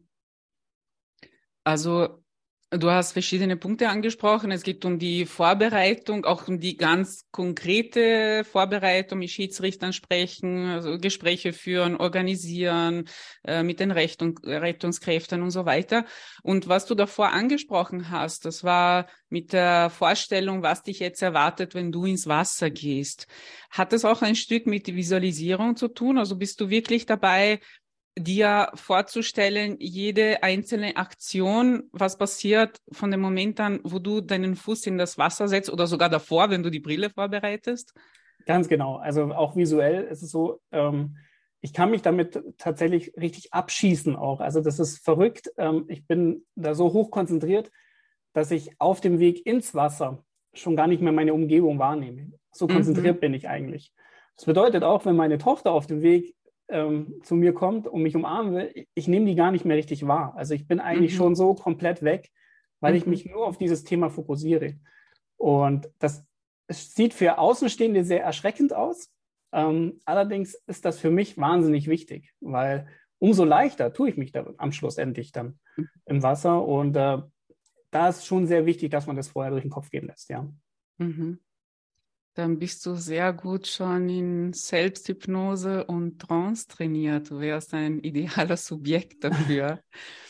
also 1.64 2.23
du 2.78 2.90
hast 2.90 3.12
verschiedene 3.12 3.56
Punkte 3.56 3.88
angesprochen. 3.88 4.50
Es 4.50 4.62
geht 4.62 4.84
um 4.84 4.98
die 4.98 5.26
Vorbereitung, 5.26 6.24
auch 6.24 6.48
um 6.48 6.60
die 6.60 6.76
ganz 6.76 7.26
konkrete 7.30 8.44
Vorbereitung 8.44 9.18
mit 9.18 9.30
Schiedsrichtern 9.30 9.92
sprechen, 9.92 10.66
also 10.66 10.98
Gespräche 10.98 11.52
führen, 11.52 11.96
organisieren 11.96 13.08
äh, 13.44 13.62
mit 13.62 13.80
den 13.80 13.90
Rettung, 13.90 14.38
Rettungskräften 14.44 15.42
und 15.42 15.50
so 15.50 15.64
weiter. 15.64 16.04
Und 16.42 16.68
was 16.68 16.86
du 16.86 16.94
davor 16.94 17.30
angesprochen 17.30 18.10
hast, 18.10 18.44
das 18.44 18.64
war 18.64 19.06
mit 19.28 19.52
der 19.52 19.90
Vorstellung, 19.90 20.62
was 20.62 20.82
dich 20.82 20.98
jetzt 21.00 21.22
erwartet, 21.22 21.74
wenn 21.74 21.92
du 21.92 22.04
ins 22.04 22.26
Wasser 22.26 22.70
gehst. 22.70 23.26
Hat 23.70 23.92
das 23.92 24.04
auch 24.04 24.22
ein 24.22 24.36
Stück 24.36 24.66
mit 24.66 24.86
Visualisierung 24.86 25.76
zu 25.76 25.88
tun? 25.88 26.18
Also 26.18 26.36
bist 26.36 26.60
du 26.60 26.70
wirklich 26.70 27.06
dabei, 27.06 27.60
dir 28.16 28.70
vorzustellen, 28.74 29.76
jede 29.80 30.42
einzelne 30.42 30.96
Aktion, 30.96 31.88
was 31.92 32.16
passiert 32.16 32.80
von 32.92 33.10
dem 33.10 33.20
Moment 33.20 33.58
an, 33.60 33.80
wo 33.82 33.98
du 33.98 34.20
deinen 34.20 34.54
Fuß 34.54 34.86
in 34.86 34.98
das 34.98 35.18
Wasser 35.18 35.48
setzt 35.48 35.70
oder 35.70 35.86
sogar 35.86 36.08
davor, 36.08 36.50
wenn 36.50 36.62
du 36.62 36.70
die 36.70 36.80
Brille 36.80 37.10
vorbereitest? 37.10 37.92
Ganz 38.46 38.68
genau. 38.68 38.96
Also 38.96 39.32
auch 39.32 39.56
visuell 39.56 40.04
ist 40.04 40.22
es 40.22 40.30
so, 40.30 40.60
ähm, 40.70 41.16
ich 41.60 41.72
kann 41.72 41.90
mich 41.90 42.02
damit 42.02 42.42
tatsächlich 42.58 43.16
richtig 43.16 43.52
abschießen 43.54 44.16
auch. 44.16 44.40
Also 44.40 44.60
das 44.60 44.78
ist 44.78 45.02
verrückt. 45.02 45.50
Ähm, 45.56 45.86
ich 45.88 46.06
bin 46.06 46.44
da 46.54 46.74
so 46.74 46.92
hoch 46.92 47.10
konzentriert, 47.10 47.70
dass 48.34 48.50
ich 48.50 48.78
auf 48.78 49.00
dem 49.00 49.18
Weg 49.18 49.46
ins 49.46 49.74
Wasser 49.74 50.22
schon 50.52 50.76
gar 50.76 50.86
nicht 50.86 51.00
mehr 51.00 51.12
meine 51.12 51.32
Umgebung 51.32 51.78
wahrnehme. 51.78 52.32
So 52.52 52.66
konzentriert 52.66 53.16
mhm. 53.16 53.20
bin 53.20 53.34
ich 53.34 53.48
eigentlich. 53.48 53.92
Das 54.36 54.44
bedeutet 54.44 54.82
auch, 54.84 55.06
wenn 55.06 55.16
meine 55.16 55.38
Tochter 55.38 55.72
auf 55.72 55.86
dem 55.86 56.02
Weg 56.02 56.34
ähm, 56.68 57.20
zu 57.22 57.34
mir 57.34 57.52
kommt 57.52 57.86
und 57.86 58.02
mich 58.02 58.16
umarmen 58.16 58.54
will, 58.54 58.86
ich 58.94 59.08
nehme 59.08 59.26
die 59.26 59.34
gar 59.34 59.52
nicht 59.52 59.64
mehr 59.64 59.76
richtig 59.76 60.06
wahr. 60.06 60.34
Also 60.36 60.54
ich 60.54 60.66
bin 60.66 60.80
eigentlich 60.80 61.12
mhm. 61.12 61.16
schon 61.16 61.34
so 61.34 61.54
komplett 61.54 62.02
weg, 62.02 62.30
weil 62.80 62.92
mhm. 62.92 62.98
ich 62.98 63.06
mich 63.06 63.26
nur 63.26 63.46
auf 63.46 63.58
dieses 63.58 63.84
Thema 63.84 64.10
fokussiere. 64.10 64.74
Und 65.36 65.90
das 65.98 66.24
sieht 66.68 67.14
für 67.14 67.38
Außenstehende 67.38 68.04
sehr 68.04 68.22
erschreckend 68.22 68.72
aus. 68.74 69.10
Ähm, 69.52 70.00
allerdings 70.04 70.54
ist 70.66 70.84
das 70.84 70.98
für 70.98 71.10
mich 71.10 71.36
wahnsinnig 71.36 71.86
wichtig, 71.86 72.32
weil 72.40 72.88
umso 73.18 73.44
leichter 73.44 73.92
tue 73.92 74.08
ich 74.08 74.16
mich 74.16 74.32
da 74.32 74.46
am 74.56 74.72
Schluss 74.72 74.98
endlich 74.98 75.32
dann 75.32 75.58
mhm. 75.76 75.88
im 76.06 76.22
Wasser. 76.22 76.64
Und 76.64 76.96
äh, 76.96 77.18
da 77.90 78.08
ist 78.08 78.26
schon 78.26 78.46
sehr 78.46 78.66
wichtig, 78.66 78.90
dass 78.90 79.06
man 79.06 79.16
das 79.16 79.28
vorher 79.28 79.50
durch 79.50 79.62
den 79.62 79.70
Kopf 79.70 79.90
gehen 79.90 80.06
lässt, 80.06 80.30
ja. 80.30 80.48
Mhm 80.98 81.38
dann 82.34 82.58
bist 82.58 82.84
du 82.84 82.96
sehr 82.96 83.32
gut 83.32 83.66
schon 83.68 84.08
in 84.08 84.52
Selbsthypnose 84.52 85.84
und 85.84 86.18
Trance 86.18 86.66
trainiert. 86.66 87.30
Du 87.30 87.38
wärst 87.38 87.72
ein 87.74 88.00
idealer 88.00 88.56
Subjekt 88.56 89.22
dafür. 89.22 89.80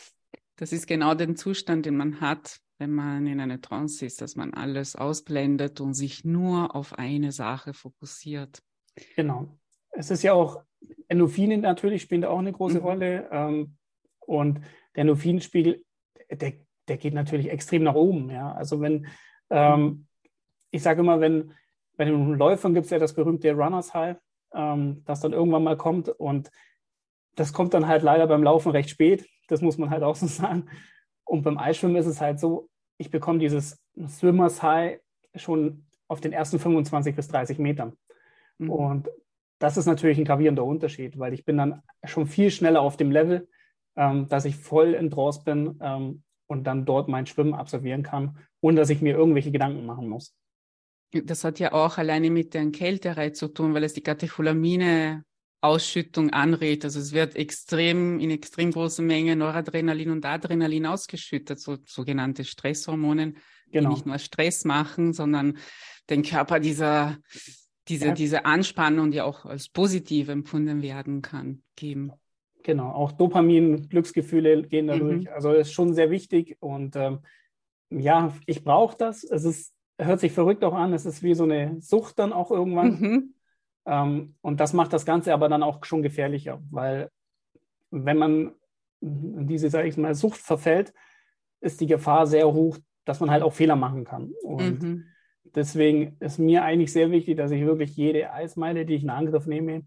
das 0.55 0.71
ist 0.71 0.85
genau 0.87 1.15
der 1.15 1.35
Zustand, 1.35 1.87
den 1.87 1.97
man 1.97 2.21
hat, 2.21 2.59
wenn 2.77 2.91
man 2.91 3.25
in 3.25 3.39
einer 3.39 3.59
Trance 3.59 4.05
ist, 4.05 4.21
dass 4.21 4.35
man 4.35 4.53
alles 4.53 4.95
ausblendet 4.95 5.81
und 5.81 5.95
sich 5.95 6.23
nur 6.23 6.75
auf 6.75 6.93
eine 6.93 7.31
Sache 7.31 7.73
fokussiert. 7.73 8.61
Genau. 9.15 9.57
Es 9.91 10.11
ist 10.11 10.21
ja 10.21 10.33
auch, 10.33 10.61
Endorphine 11.07 11.57
natürlich 11.57 12.03
spielen 12.03 12.21
da 12.21 12.29
auch 12.29 12.39
eine 12.39 12.53
große 12.53 12.79
mhm. 12.79 12.85
Rolle. 12.85 13.29
Ähm, 13.31 13.77
und 14.19 14.59
der 14.95 15.01
Endorphinspiegel, 15.01 15.83
der, 16.29 16.53
der 16.87 16.97
geht 16.97 17.15
natürlich 17.15 17.49
extrem 17.49 17.81
nach 17.83 17.95
oben. 17.95 18.29
Ja? 18.29 18.51
Also 18.53 18.79
wenn, 18.79 19.07
ähm, 19.49 20.05
ich 20.69 20.83
sage 20.83 21.01
immer, 21.01 21.19
wenn, 21.19 21.53
bei 21.97 22.05
den 22.05 22.33
Läufern 22.35 22.73
gibt 22.73 22.85
es 22.85 22.91
ja 22.91 22.99
das 22.99 23.13
berühmte 23.13 23.51
Runners 23.53 23.93
High, 23.93 24.17
ähm, 24.53 25.03
das 25.05 25.21
dann 25.21 25.33
irgendwann 25.33 25.63
mal 25.63 25.77
kommt 25.77 26.09
und 26.09 26.51
das 27.35 27.53
kommt 27.53 27.73
dann 27.73 27.87
halt 27.87 28.03
leider 28.03 28.27
beim 28.27 28.43
Laufen 28.43 28.71
recht 28.71 28.89
spät. 28.89 29.27
Das 29.47 29.61
muss 29.61 29.77
man 29.77 29.89
halt 29.89 30.03
auch 30.03 30.15
so 30.15 30.27
sagen. 30.27 30.69
Und 31.25 31.43
beim 31.43 31.57
Eisschwimmen 31.57 31.97
ist 31.97 32.05
es 32.05 32.21
halt 32.21 32.39
so, 32.39 32.69
ich 32.97 33.11
bekomme 33.11 33.39
dieses 33.39 33.81
Swimmers 34.07 34.63
High 34.63 34.99
schon 35.35 35.85
auf 36.07 36.21
den 36.21 36.33
ersten 36.33 36.59
25 36.59 37.15
bis 37.15 37.27
30 37.27 37.59
Metern. 37.59 37.93
Mhm. 38.57 38.69
Und 38.69 39.09
das 39.59 39.77
ist 39.77 39.85
natürlich 39.85 40.17
ein 40.17 40.25
gravierender 40.25 40.63
Unterschied, 40.63 41.17
weil 41.17 41.33
ich 41.33 41.45
bin 41.45 41.57
dann 41.57 41.81
schon 42.03 42.27
viel 42.27 42.51
schneller 42.51 42.81
auf 42.81 42.97
dem 42.97 43.11
Level, 43.11 43.47
ähm, 43.95 44.27
dass 44.27 44.45
ich 44.45 44.57
voll 44.57 44.93
in 44.93 45.09
Draws 45.09 45.43
bin 45.43 45.79
ähm, 45.81 46.23
und 46.47 46.65
dann 46.65 46.85
dort 46.85 47.07
mein 47.07 47.25
Schwimmen 47.25 47.53
absolvieren 47.53 48.03
kann, 48.03 48.37
ohne 48.61 48.77
dass 48.77 48.89
ich 48.89 49.01
mir 49.01 49.15
irgendwelche 49.15 49.51
Gedanken 49.51 49.85
machen 49.85 50.07
muss. 50.07 50.35
Das 51.23 51.43
hat 51.43 51.59
ja 51.59 51.71
auch 51.73 51.97
alleine 51.97 52.29
mit 52.29 52.53
der 52.53 52.69
Kälterei 52.71 53.29
zu 53.29 53.47
tun, 53.47 53.73
weil 53.73 53.83
es 53.83 53.93
die 53.93 54.01
Katecholamine 54.01 55.23
Ausschüttung 55.61 56.29
anregt. 56.31 56.85
Also 56.85 56.99
es 56.99 57.13
wird 57.13 57.35
extrem 57.35 58.19
in 58.19 58.31
extrem 58.31 58.71
großer 58.71 59.01
Menge 59.01 59.35
Noradrenalin 59.35 60.11
und 60.11 60.25
Adrenalin 60.25 60.85
ausgeschüttet, 60.85 61.59
so 61.59 61.77
sogenannte 61.85 62.43
Stresshormonen, 62.43 63.37
genau. 63.71 63.89
die 63.89 63.95
nicht 63.95 64.05
nur 64.05 64.19
Stress 64.19 64.65
machen, 64.65 65.13
sondern 65.13 65.57
den 66.09 66.21
Körper 66.21 66.59
dieser 66.59 67.17
diese, 67.87 68.07
ja. 68.07 68.13
diese 68.13 68.45
Anspannung, 68.45 69.11
die 69.11 69.21
auch 69.21 69.45
als 69.45 69.69
positiv 69.69 70.29
empfunden 70.29 70.81
werden 70.81 71.21
kann, 71.21 71.61
geben. 71.75 72.11
Genau, 72.63 72.89
auch 72.89 73.11
Dopamin, 73.11 73.89
Glücksgefühle 73.89 74.63
gehen 74.63 74.87
dadurch. 74.87 75.25
Mhm. 75.25 75.29
Also 75.33 75.53
ist 75.53 75.71
schon 75.71 75.93
sehr 75.93 76.09
wichtig 76.09 76.57
und 76.59 76.95
ähm, 76.95 77.19
ja, 77.91 78.35
ich 78.47 78.63
brauche 78.63 78.97
das. 78.97 79.23
Es 79.23 79.45
ist 79.45 79.74
hört 79.97 80.19
sich 80.19 80.31
verrückt 80.31 80.63
auch 80.63 80.73
an. 80.73 80.93
Es 80.93 81.05
ist 81.05 81.23
wie 81.23 81.33
so 81.33 81.43
eine 81.43 81.79
Sucht 81.81 82.19
dann 82.19 82.33
auch 82.33 82.51
irgendwann. 82.51 82.99
Mhm. 82.99 83.33
Ähm, 83.85 84.35
und 84.41 84.59
das 84.59 84.73
macht 84.73 84.93
das 84.93 85.05
Ganze 85.05 85.33
aber 85.33 85.49
dann 85.49 85.63
auch 85.63 85.83
schon 85.85 86.01
gefährlicher, 86.01 86.61
weil 86.71 87.09
wenn 87.91 88.17
man 88.17 88.51
in 89.01 89.47
diese, 89.47 89.69
sage 89.69 89.87
ich 89.87 89.97
mal, 89.97 90.15
Sucht 90.15 90.39
verfällt, 90.39 90.93
ist 91.61 91.81
die 91.81 91.87
Gefahr 91.87 92.27
sehr 92.27 92.51
hoch, 92.51 92.77
dass 93.05 93.19
man 93.19 93.29
halt 93.29 93.43
auch 93.43 93.53
Fehler 93.53 93.75
machen 93.75 94.03
kann. 94.03 94.33
Und 94.43 94.81
mhm. 94.81 95.05
deswegen 95.43 96.17
ist 96.19 96.39
mir 96.39 96.63
eigentlich 96.63 96.91
sehr 96.91 97.11
wichtig, 97.11 97.37
dass 97.37 97.51
ich 97.51 97.63
wirklich 97.65 97.95
jede 97.95 98.31
Eismeile, 98.31 98.85
die 98.85 98.95
ich 98.95 99.03
in 99.03 99.09
Angriff 99.09 99.45
nehme, 99.45 99.85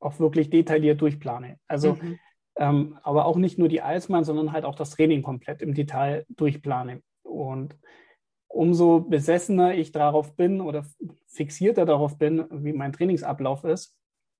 auch 0.00 0.18
wirklich 0.18 0.50
detailliert 0.50 1.00
durchplane. 1.00 1.58
Also, 1.68 1.94
mhm. 1.94 2.18
ähm, 2.56 2.98
aber 3.02 3.26
auch 3.26 3.36
nicht 3.36 3.58
nur 3.58 3.68
die 3.68 3.82
Eismeilen, 3.82 4.24
sondern 4.24 4.52
halt 4.52 4.64
auch 4.64 4.74
das 4.74 4.90
Training 4.90 5.22
komplett 5.22 5.62
im 5.62 5.74
Detail 5.74 6.24
durchplane. 6.28 7.02
Und 7.22 7.76
umso 8.56 9.00
besessener 9.00 9.74
ich 9.74 9.92
darauf 9.92 10.34
bin 10.34 10.60
oder 10.60 10.84
fixierter 11.26 11.84
darauf 11.84 12.18
bin, 12.18 12.46
wie 12.50 12.72
mein 12.72 12.92
Trainingsablauf 12.92 13.64
ist, 13.64 13.96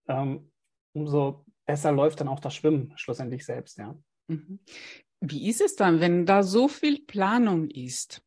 ähm, 0.08 0.50
umso 0.94 1.44
besser 1.66 1.92
läuft 1.92 2.20
dann 2.20 2.28
auch 2.28 2.40
das 2.40 2.54
Schwimmen 2.54 2.92
schlussendlich 2.96 3.44
selbst, 3.44 3.78
ja. 3.78 3.96
Mhm. 4.28 4.61
Wie 5.20 5.49
ist 5.49 5.61
es 5.61 5.76
dann, 5.76 6.00
wenn 6.00 6.26
da 6.26 6.42
so 6.42 6.68
viel 6.68 7.04
Planung 7.04 7.68
ist? 7.68 8.23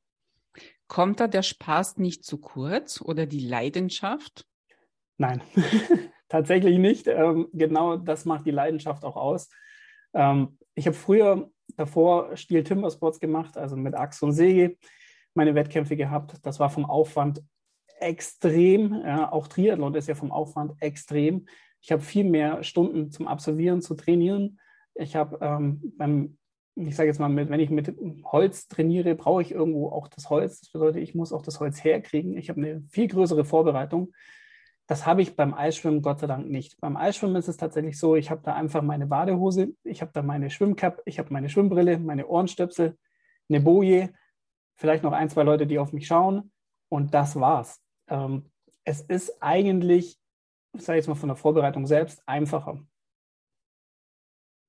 Kommt 0.88 1.20
da 1.20 1.28
der 1.28 1.44
Spaß 1.44 1.98
nicht 1.98 2.24
zu 2.24 2.40
kurz 2.40 3.02
oder 3.02 3.26
die 3.26 3.46
Leidenschaft? 3.48 4.48
Nein, 5.18 5.42
tatsächlich 6.30 6.80
nicht. 6.80 7.08
Ähm, 7.08 7.48
genau 7.54 7.98
das 7.98 8.26
macht 8.26 8.46
die 8.46 8.52
Leidenschaft 8.52 9.04
auch 9.04 9.16
aus. 9.16 9.50
Ähm, 10.14 10.58
ich 10.74 10.88
habe 10.88 10.96
früher 10.96 11.52
davor 11.78 12.36
Stil 12.36 12.64
Timber 12.64 12.90
Sports 12.90 13.20
gemacht, 13.20 13.58
also 13.58 13.76
mit 13.76 13.96
Axt 13.96 14.24
und 14.24 14.32
Säge 14.32 14.78
meine 15.40 15.56
Wettkämpfe 15.56 15.96
gehabt. 15.96 16.34
Das 16.44 16.60
war 16.60 16.70
vom 16.70 16.86
Aufwand 16.86 17.42
extrem. 18.02 18.94
Ja, 19.06 19.32
auch 19.32 19.48
Triathlon 19.48 19.96
ist 19.96 20.08
ja 20.08 20.16
vom 20.16 20.32
Aufwand 20.32 20.74
extrem. 20.82 21.48
Ich 21.82 21.92
habe 21.92 22.02
viel 22.02 22.26
mehr 22.26 22.62
Stunden 22.62 23.10
zum 23.10 23.28
Absolvieren, 23.28 23.82
zu 23.82 23.96
trainieren. 23.96 24.60
Ich 24.96 25.16
habe 25.16 25.40
ähm, 25.42 25.94
beim, 25.98 26.38
ich 26.76 26.96
sage 26.96 27.08
jetzt 27.08 27.20
mal, 27.20 27.34
wenn 27.34 27.60
ich 27.60 27.70
mit 27.70 27.96
Holz 28.26 28.68
trainiere, 28.68 29.16
brauche 29.16 29.42
ich 29.42 29.52
irgendwo 29.52 29.90
auch 29.90 30.10
das 30.10 30.30
Holz. 30.30 30.60
Das 30.60 30.72
bedeutet, 30.72 31.02
ich 31.02 31.16
muss 31.16 31.32
auch 31.32 31.42
das 31.42 31.62
Holz 31.62 31.84
herkriegen. 31.84 32.38
Ich 32.38 32.50
habe 32.50 32.62
eine 32.62 32.84
viel 32.90 33.08
größere 33.08 33.46
Vorbereitung. 33.46 34.12
Das 34.88 35.06
habe 35.06 35.22
ich 35.22 35.38
beim 35.38 35.54
Eisschwimmen 35.54 36.02
Gott 36.02 36.20
sei 36.20 36.28
Dank 36.28 36.50
nicht. 36.50 36.82
Beim 36.82 36.98
Eisschwimmen 36.98 37.38
ist 37.38 37.48
es 37.48 37.56
tatsächlich 37.56 37.98
so, 37.98 38.18
ich 38.18 38.30
habe 38.30 38.42
da 38.44 38.56
einfach 38.56 38.82
meine 38.82 39.08
Badehose, 39.08 39.70
ich 39.84 40.02
habe 40.02 40.12
da 40.14 40.22
meine 40.22 40.50
Schwimmcap, 40.50 41.02
ich 41.06 41.18
habe 41.18 41.32
meine 41.32 41.48
Schwimmbrille, 41.48 41.98
meine 42.00 42.28
Ohrenstöpsel, 42.28 42.98
eine 43.48 43.62
Boje, 43.62 44.10
vielleicht 44.80 45.04
noch 45.04 45.12
ein, 45.12 45.30
zwei 45.30 45.44
Leute, 45.44 45.68
die 45.68 45.78
auf 45.78 45.92
mich 45.92 46.08
schauen 46.08 46.52
und 46.88 47.14
das 47.14 47.36
war's. 47.36 47.82
Ähm, 48.08 48.50
es 48.86 49.02
ist 49.02 49.44
eigentlich, 49.44 50.18
ich 50.74 50.82
sage 50.82 50.98
jetzt 50.98 51.08
mal 51.08 51.16
von 51.16 51.30
der 51.30 51.36
Vorbereitung 51.36 51.86
selbst, 51.86 52.24
einfacher. 52.26 52.82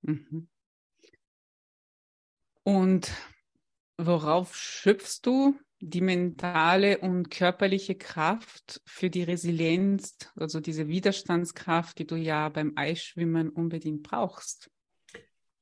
Mhm. 0.03 0.49
Und 2.65 3.13
worauf 3.97 4.57
schöpfst 4.57 5.21
du 5.23 5.57
die 5.79 6.01
mentale 6.01 6.99
und 6.99 7.31
körperliche 7.31 7.95
Kraft 7.95 8.83
für 8.85 9.11
die 9.11 9.23
Resilienz, 9.23 10.19
also 10.35 10.61
diese 10.61 10.89
Widerstandskraft, 10.89 11.99
die 11.99 12.07
du 12.07 12.17
ja 12.17 12.49
beim 12.49 12.73
Eisschwimmen 12.75 13.49
unbedingt 13.49 14.03
brauchst? 14.03 14.71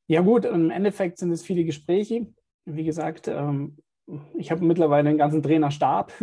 Ja 0.07 0.23
gut, 0.23 0.47
im 0.47 0.71
Endeffekt 0.71 1.19
sind 1.19 1.31
es 1.33 1.45
viele 1.45 1.65
Gespräche. 1.65 2.33
Wie 2.65 2.85
gesagt, 2.85 3.29
ähm, 3.29 3.77
ich 4.37 4.51
habe 4.51 4.65
mittlerweile 4.65 5.09
einen 5.09 5.19
ganzen 5.19 5.43
Trainerstab. 5.43 6.13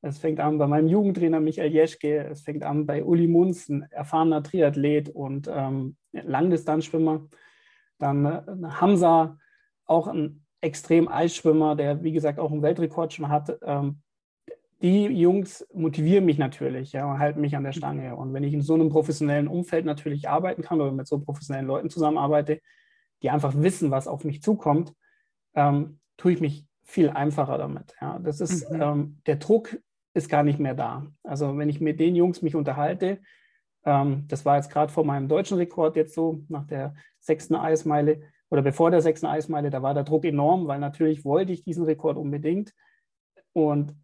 Es 0.00 0.18
fängt 0.18 0.38
an 0.38 0.58
bei 0.58 0.68
meinem 0.68 0.86
Jugendtrainer 0.86 1.40
Michael 1.40 1.72
Jeschke, 1.72 2.28
es 2.30 2.42
fängt 2.42 2.62
an 2.62 2.86
bei 2.86 3.02
Uli 3.02 3.26
Munz, 3.26 3.68
ein 3.68 3.82
erfahrener 3.90 4.44
Triathlet 4.44 5.08
und 5.08 5.50
ähm, 5.52 5.96
Langdistanzschwimmer. 6.12 7.26
Dann 7.98 8.24
äh, 8.24 8.42
Hamza, 8.80 9.38
auch 9.86 10.06
ein 10.06 10.44
extrem 10.60 11.08
Eisschwimmer, 11.08 11.74
der 11.74 12.04
wie 12.04 12.12
gesagt 12.12 12.38
auch 12.38 12.52
einen 12.52 12.62
Weltrekord 12.62 13.12
schon 13.12 13.28
hat. 13.28 13.58
Ähm, 13.62 14.02
die 14.80 15.06
Jungs 15.06 15.66
motivieren 15.74 16.24
mich 16.24 16.38
natürlich 16.38 16.92
ja, 16.92 17.10
und 17.10 17.18
halten 17.18 17.40
mich 17.40 17.56
an 17.56 17.64
der 17.64 17.72
Stange. 17.72 18.14
Und 18.14 18.32
wenn 18.32 18.44
ich 18.44 18.54
in 18.54 18.62
so 18.62 18.74
einem 18.74 18.90
professionellen 18.90 19.48
Umfeld 19.48 19.84
natürlich 19.84 20.28
arbeiten 20.28 20.62
kann 20.62 20.80
oder 20.80 20.92
mit 20.92 21.08
so 21.08 21.18
professionellen 21.18 21.66
Leuten 21.66 21.90
zusammenarbeite, 21.90 22.60
die 23.22 23.30
einfach 23.30 23.54
wissen, 23.56 23.90
was 23.90 24.06
auf 24.06 24.22
mich 24.22 24.42
zukommt, 24.42 24.94
ähm, 25.54 25.98
tue 26.16 26.32
ich 26.32 26.40
mich 26.40 26.67
viel 26.88 27.10
einfacher 27.10 27.58
damit. 27.58 27.94
Ja. 28.00 28.18
Das 28.18 28.40
ist, 28.40 28.68
mhm. 28.70 28.82
ähm, 28.82 29.20
der 29.26 29.36
Druck 29.36 29.78
ist 30.14 30.28
gar 30.28 30.42
nicht 30.42 30.58
mehr 30.58 30.74
da. 30.74 31.06
Also 31.22 31.56
wenn 31.56 31.68
ich 31.68 31.80
mit 31.80 32.00
den 32.00 32.16
Jungs 32.16 32.42
mich 32.42 32.56
unterhalte, 32.56 33.20
Ähm, 33.84 34.24
das 34.26 34.44
war 34.44 34.56
jetzt 34.56 34.70
gerade 34.70 34.92
vor 34.92 35.04
meinem 35.04 35.28
deutschen 35.28 35.56
Rekord 35.56 35.96
jetzt 35.96 36.12
so, 36.12 36.42
nach 36.48 36.66
der 36.66 36.94
sechsten 37.20 37.54
Eismeile 37.54 38.20
oder 38.50 38.60
bevor 38.62 38.90
der 38.90 39.00
sechsten 39.00 39.26
Eismeile, 39.26 39.70
da 39.70 39.80
war 39.82 39.94
der 39.94 40.02
Druck 40.02 40.24
enorm, 40.24 40.66
weil 40.66 40.80
natürlich 40.80 41.24
wollte 41.24 41.52
ich 41.52 41.62
diesen 41.62 41.84
Rekord 41.84 42.16
unbedingt. 42.16 42.74
Und 43.54 43.94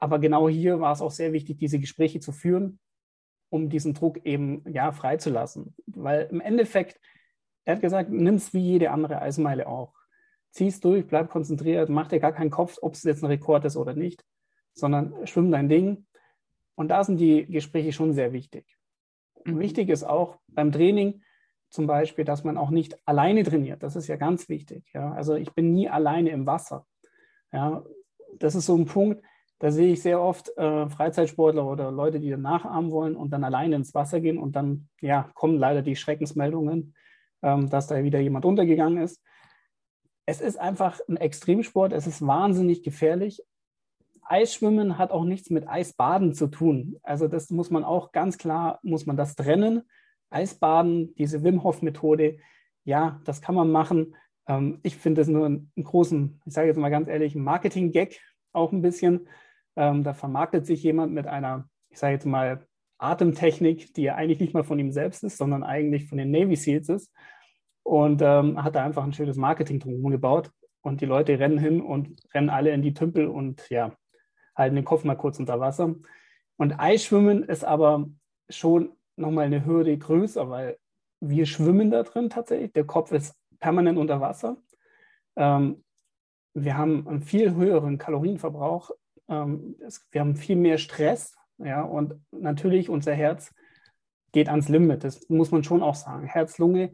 aber 0.00 0.18
genau 0.18 0.48
hier 0.48 0.80
war 0.80 0.92
es 0.92 1.02
auch 1.02 1.10
sehr 1.12 1.32
wichtig, 1.32 1.58
diese 1.58 1.78
Gespräche 1.78 2.20
zu 2.20 2.32
führen, 2.32 2.78
um 3.50 3.68
diesen 3.68 3.92
Druck 3.92 4.24
eben 4.24 4.64
ja 4.72 4.90
freizulassen. 4.90 5.74
Weil 5.86 6.28
im 6.30 6.40
Endeffekt, 6.40 6.98
er 7.66 7.74
hat 7.74 7.82
gesagt, 7.82 8.10
nimm 8.10 8.36
es 8.36 8.54
wie 8.54 8.72
jede 8.72 8.90
andere 8.90 9.20
Eismeile 9.20 9.66
auch. 9.66 9.92
Zieh 10.50 10.66
es 10.66 10.80
durch, 10.80 11.06
bleib 11.06 11.30
konzentriert, 11.30 11.88
mach 11.88 12.08
dir 12.08 12.20
gar 12.20 12.32
keinen 12.32 12.50
Kopf, 12.50 12.78
ob 12.82 12.94
es 12.94 13.04
jetzt 13.04 13.22
ein 13.22 13.26
Rekord 13.26 13.64
ist 13.64 13.76
oder 13.76 13.94
nicht, 13.94 14.24
sondern 14.72 15.26
schwimm 15.26 15.50
dein 15.50 15.68
Ding. 15.68 16.06
Und 16.74 16.88
da 16.88 17.04
sind 17.04 17.18
die 17.18 17.46
Gespräche 17.46 17.92
schon 17.92 18.12
sehr 18.12 18.32
wichtig. 18.32 18.76
Mhm. 19.44 19.58
Wichtig 19.60 19.88
ist 19.88 20.04
auch 20.04 20.38
beim 20.48 20.72
Training 20.72 21.22
zum 21.68 21.86
Beispiel, 21.86 22.24
dass 22.24 22.42
man 22.42 22.56
auch 22.56 22.70
nicht 22.70 22.98
alleine 23.06 23.44
trainiert. 23.44 23.82
Das 23.82 23.96
ist 23.96 24.08
ja 24.08 24.16
ganz 24.16 24.48
wichtig. 24.48 24.84
Ja? 24.92 25.12
Also 25.12 25.34
ich 25.36 25.52
bin 25.52 25.72
nie 25.72 25.88
alleine 25.88 26.30
im 26.30 26.46
Wasser. 26.46 26.86
Ja? 27.52 27.84
Das 28.38 28.54
ist 28.54 28.66
so 28.66 28.76
ein 28.76 28.86
Punkt, 28.86 29.22
da 29.60 29.70
sehe 29.70 29.92
ich 29.92 30.02
sehr 30.02 30.20
oft 30.20 30.56
äh, 30.56 30.88
Freizeitsportler 30.88 31.66
oder 31.66 31.90
Leute, 31.92 32.18
die 32.18 32.30
dann 32.30 32.42
nachahmen 32.42 32.90
wollen 32.90 33.14
und 33.14 33.30
dann 33.30 33.44
alleine 33.44 33.76
ins 33.76 33.94
Wasser 33.94 34.20
gehen 34.20 34.38
und 34.38 34.56
dann 34.56 34.88
ja, 35.00 35.30
kommen 35.34 35.58
leider 35.58 35.82
die 35.82 35.96
Schreckensmeldungen, 35.96 36.94
ähm, 37.42 37.68
dass 37.68 37.86
da 37.86 38.02
wieder 38.02 38.20
jemand 38.20 38.46
untergegangen 38.46 39.02
ist. 39.02 39.22
Es 40.30 40.40
ist 40.40 40.60
einfach 40.60 41.00
ein 41.08 41.16
Extremsport, 41.16 41.92
es 41.92 42.06
ist 42.06 42.24
wahnsinnig 42.24 42.84
gefährlich. 42.84 43.42
Eisschwimmen 44.22 44.96
hat 44.96 45.10
auch 45.10 45.24
nichts 45.24 45.50
mit 45.50 45.66
Eisbaden 45.66 46.34
zu 46.34 46.46
tun. 46.46 47.00
Also 47.02 47.26
das 47.26 47.50
muss 47.50 47.70
man 47.70 47.82
auch 47.82 48.12
ganz 48.12 48.38
klar, 48.38 48.78
muss 48.84 49.06
man 49.06 49.16
das 49.16 49.34
trennen. 49.34 49.82
Eisbaden, 50.30 51.16
diese 51.16 51.42
Wim 51.42 51.64
Hof 51.64 51.82
Methode, 51.82 52.38
ja, 52.84 53.20
das 53.24 53.42
kann 53.42 53.56
man 53.56 53.72
machen. 53.72 54.14
Ähm, 54.46 54.78
ich 54.84 54.96
finde 54.96 55.22
es 55.22 55.26
nur 55.26 55.46
einen 55.46 55.72
großen, 55.82 56.40
ich 56.46 56.52
sage 56.54 56.68
jetzt 56.68 56.76
mal 56.76 56.90
ganz 56.90 57.08
ehrlich, 57.08 57.34
Marketing-Gag 57.34 58.20
auch 58.52 58.70
ein 58.70 58.82
bisschen. 58.82 59.26
Ähm, 59.74 60.04
da 60.04 60.14
vermarktet 60.14 60.64
sich 60.64 60.80
jemand 60.84 61.12
mit 61.12 61.26
einer, 61.26 61.68
ich 61.88 61.98
sage 61.98 62.12
jetzt 62.14 62.26
mal, 62.26 62.64
Atemtechnik, 62.98 63.94
die 63.94 64.02
ja 64.02 64.14
eigentlich 64.14 64.38
nicht 64.38 64.54
mal 64.54 64.62
von 64.62 64.78
ihm 64.78 64.92
selbst 64.92 65.24
ist, 65.24 65.38
sondern 65.38 65.64
eigentlich 65.64 66.06
von 66.06 66.18
den 66.18 66.30
Navy 66.30 66.54
SEALs 66.54 66.88
ist. 66.88 67.12
Und 67.90 68.22
ähm, 68.22 68.62
hat 68.62 68.76
da 68.76 68.84
einfach 68.84 69.02
ein 69.02 69.12
schönes 69.12 69.36
Marketing 69.36 69.80
drumherum 69.80 70.12
gebaut. 70.12 70.52
Und 70.80 71.00
die 71.00 71.06
Leute 71.06 71.40
rennen 71.40 71.58
hin 71.58 71.80
und 71.80 72.22
rennen 72.32 72.48
alle 72.48 72.70
in 72.70 72.82
die 72.82 72.94
Tümpel 72.94 73.26
und 73.26 73.68
ja, 73.68 73.92
halten 74.54 74.76
den 74.76 74.84
Kopf 74.84 75.02
mal 75.02 75.16
kurz 75.16 75.40
unter 75.40 75.58
Wasser. 75.58 75.96
Und 76.56 76.78
Eisschwimmen 76.78 77.42
ist 77.42 77.64
aber 77.64 78.08
schon 78.48 78.92
nochmal 79.16 79.46
eine 79.46 79.66
Hürde 79.66 79.98
größer, 79.98 80.48
weil 80.48 80.78
wir 81.18 81.46
schwimmen 81.46 81.90
da 81.90 82.04
drin 82.04 82.30
tatsächlich. 82.30 82.72
Der 82.74 82.84
Kopf 82.84 83.10
ist 83.10 83.34
permanent 83.58 83.98
unter 83.98 84.20
Wasser. 84.20 84.56
Ähm, 85.34 85.82
wir 86.54 86.78
haben 86.78 87.08
einen 87.08 87.22
viel 87.22 87.56
höheren 87.56 87.98
Kalorienverbrauch. 87.98 88.92
Ähm, 89.26 89.74
es, 89.84 90.06
wir 90.12 90.20
haben 90.20 90.36
viel 90.36 90.54
mehr 90.54 90.78
Stress. 90.78 91.34
Ja, 91.58 91.82
und 91.82 92.14
natürlich 92.30 92.88
unser 92.88 93.14
Herz 93.14 93.52
geht 94.30 94.48
ans 94.48 94.68
Limit. 94.68 95.02
Das 95.02 95.28
muss 95.28 95.50
man 95.50 95.64
schon 95.64 95.82
auch 95.82 95.96
sagen. 95.96 96.28
Herz, 96.28 96.58
Lunge, 96.58 96.92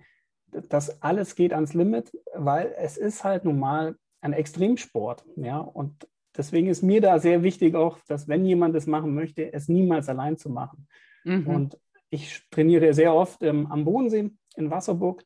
das 0.69 1.03
alles 1.03 1.35
geht 1.35 1.53
ans 1.53 1.75
Limit, 1.75 2.13
weil 2.35 2.75
es 2.79 2.97
ist 2.97 3.25
halt 3.25 3.45
normal 3.45 3.97
ein 4.21 4.33
Extremsport. 4.33 5.25
Ja, 5.37 5.59
und 5.59 6.09
deswegen 6.37 6.69
ist 6.69 6.83
mir 6.83 7.01
da 7.01 7.19
sehr 7.19 7.43
wichtig 7.43 7.75
auch, 7.75 7.99
dass 8.09 8.29
wenn 8.29 8.45
jemand 8.45 8.75
das 8.75 8.87
machen 8.87 9.15
möchte, 9.15 9.53
es 9.53 9.69
niemals 9.69 10.09
allein 10.09 10.37
zu 10.37 10.51
machen. 10.51 10.89
Mhm. 11.25 11.47
Und 11.47 11.79
ich 12.11 12.43
trainiere 12.51 12.95
sehr 12.95 13.15
oft 13.15 13.43
ähm, 13.43 13.67
am 13.67 13.85
Bodensee 13.85 14.31
in 14.57 14.71
Wasserburg 14.71 15.25